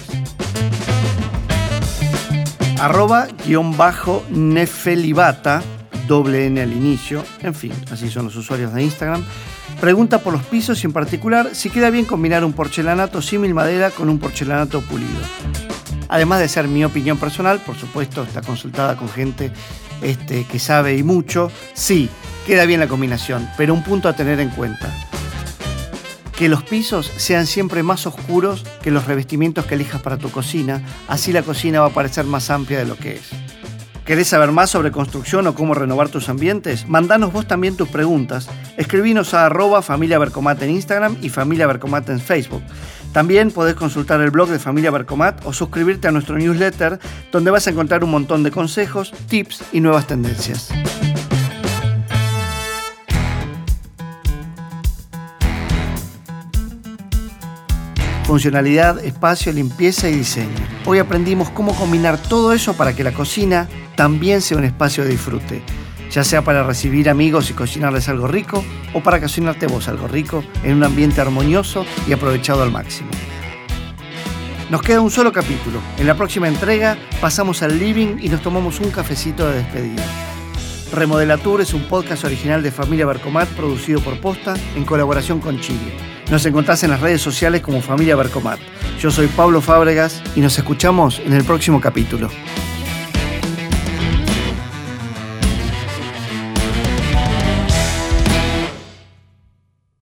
arroba 2.80 3.28
guion 3.46 3.78
bajo 3.78 4.24
nefelibata, 4.32 5.62
doble 6.08 6.46
N 6.46 6.62
al 6.62 6.72
inicio, 6.72 7.24
en 7.42 7.54
fin, 7.54 7.74
así 7.92 8.10
son 8.10 8.26
los 8.26 8.36
usuarios 8.36 8.74
de 8.74 8.84
Instagram. 8.84 9.24
Pregunta 9.80 10.20
por 10.20 10.34
los 10.34 10.44
pisos 10.44 10.84
y 10.84 10.88
en 10.88 10.94
particular 10.94 11.50
si 11.54 11.70
queda 11.70 11.90
bien 11.90 12.06
combinar 12.06 12.44
un 12.46 12.54
porcelanato 12.54 13.22
símil 13.22 13.54
madera 13.54 13.90
con 13.90 14.10
un 14.10 14.20
porcelanato 14.20 14.82
pulido. 14.82 15.10
Además 16.10 16.40
de 16.40 16.50
ser 16.50 16.68
mi 16.68 16.84
opinión 16.84 17.18
personal, 17.18 17.60
por 17.60 17.78
supuesto, 17.78 18.24
está 18.24 18.42
consultada 18.42 18.98
con 18.98 19.10
gente 19.10 19.52
este, 20.02 20.46
que 20.46 20.60
sabe 20.60 20.98
y 20.98 21.04
mucho, 21.04 21.50
sí, 21.74 22.10
queda 22.46 22.66
bien 22.66 22.80
la 22.80 22.88
combinación, 22.88 23.48
pero 23.58 23.74
un 23.74 23.84
punto 23.84 24.10
a 24.10 24.14
tener 24.14 24.40
en 24.40 24.50
cuenta 24.50 24.94
que 26.38 26.50
los 26.50 26.64
pisos 26.64 27.12
sean 27.18 27.46
siempre 27.46 27.84
más 27.84 28.08
oscuros 28.08 28.66
que 28.82 28.90
los 28.90 29.06
revestimientos 29.06 29.66
que 29.68 29.76
elijas 29.76 30.02
para 30.02 30.18
tu 30.18 30.32
cocina, 30.32 30.82
así 31.08 31.32
la 31.32 31.44
cocina 31.44 31.82
va 31.82 31.88
a 31.88 31.94
parecer 31.94 32.26
más 32.26 32.50
amplia 32.50 32.80
de 32.80 32.86
lo 32.86 32.98
que 32.98 33.14
es. 33.18 33.30
¿Querés 34.06 34.30
saber 34.30 34.52
más 34.52 34.72
sobre 34.72 34.92
construcción 34.92 35.46
o 35.46 35.54
cómo 35.54 35.76
renovar 35.76 36.10
tus 36.10 36.28
ambientes? 36.28 36.88
Mandanos 36.88 37.32
vos 37.32 37.48
también 37.48 37.78
tus 37.78 37.88
preguntas. 37.88 38.50
Escribinos 38.76 39.36
a 39.36 39.46
arroba 39.46 39.84
familia 39.84 40.18
Bercomat 40.18 40.62
en 40.64 40.72
Instagram 40.72 41.18
y 41.22 41.30
familia 41.30 41.68
Bercomat 41.68 42.10
en 42.10 42.20
Facebook. 42.20 42.64
También 43.14 43.52
podés 43.52 43.76
consultar 43.76 44.20
el 44.22 44.32
blog 44.32 44.50
de 44.50 44.58
Familia 44.58 44.90
Bercomat 44.90 45.46
o 45.46 45.54
suscribirte 45.54 46.08
a 46.08 46.12
nuestro 46.12 46.38
newsletter, 46.38 47.00
donde 47.32 47.52
vas 47.52 47.68
a 47.68 47.72
encontrar 47.72 48.04
un 48.04 48.12
montón 48.12 48.42
de 48.42 48.52
consejos, 48.52 49.14
tips 49.28 49.66
y 49.72 49.82
nuevas 49.82 50.08
tendencias. 50.08 50.72
funcionalidad, 58.32 59.04
espacio, 59.04 59.52
limpieza 59.52 60.08
y 60.08 60.16
diseño. 60.16 60.56
Hoy 60.86 61.00
aprendimos 61.00 61.50
cómo 61.50 61.76
combinar 61.76 62.18
todo 62.18 62.54
eso 62.54 62.78
para 62.78 62.96
que 62.96 63.04
la 63.04 63.12
cocina 63.12 63.68
también 64.02 64.42
sea 64.42 64.58
un 64.58 64.64
espacio 64.64 65.04
de 65.04 65.12
disfrute, 65.12 65.62
ya 66.10 66.24
sea 66.24 66.44
para 66.44 66.64
recibir 66.64 67.08
amigos 67.08 67.52
y 67.52 67.54
cocinarles 67.54 68.10
algo 68.10 68.28
rico 68.28 68.66
o 68.96 69.04
para 69.04 69.22
cocinarte 69.22 69.68
vos 69.68 69.88
algo 69.88 70.08
rico 70.08 70.44
en 70.64 70.78
un 70.78 70.84
ambiente 70.84 71.22
armonioso 71.22 71.86
y 72.08 72.14
aprovechado 72.14 72.64
al 72.64 72.72
máximo. 72.72 73.12
Nos 74.72 74.82
queda 74.82 75.02
un 75.02 75.12
solo 75.12 75.32
capítulo. 75.32 75.80
En 76.00 76.08
la 76.08 76.16
próxima 76.16 76.48
entrega 76.48 76.98
pasamos 77.22 77.62
al 77.62 77.78
living 77.78 78.16
y 78.20 78.30
nos 78.30 78.42
tomamos 78.42 78.80
un 78.80 78.90
cafecito 78.90 79.48
de 79.48 79.58
despedida. 79.58 80.04
Remodelatur 80.92 81.62
es 81.62 81.72
un 81.76 81.84
podcast 81.84 82.24
original 82.24 82.64
de 82.64 82.72
Familia 82.72 83.06
Bercomat 83.06 83.50
producido 83.50 84.02
por 84.02 84.20
Posta 84.20 84.56
en 84.76 84.84
colaboración 84.84 85.40
con 85.40 85.60
Chile. 85.60 85.96
Nos 86.32 86.44
encontrás 86.48 86.82
en 86.82 86.90
las 86.90 87.02
redes 87.02 87.22
sociales 87.22 87.62
como 87.62 87.84
Familia 87.84 88.16
Bercomat. 88.16 88.58
Yo 89.00 89.12
soy 89.12 89.28
Pablo 89.28 89.62
Fábregas 89.62 90.24
y 90.36 90.40
nos 90.40 90.58
escuchamos 90.58 91.20
en 91.24 91.34
el 91.34 91.44
próximo 91.44 91.80
capítulo. 91.80 92.32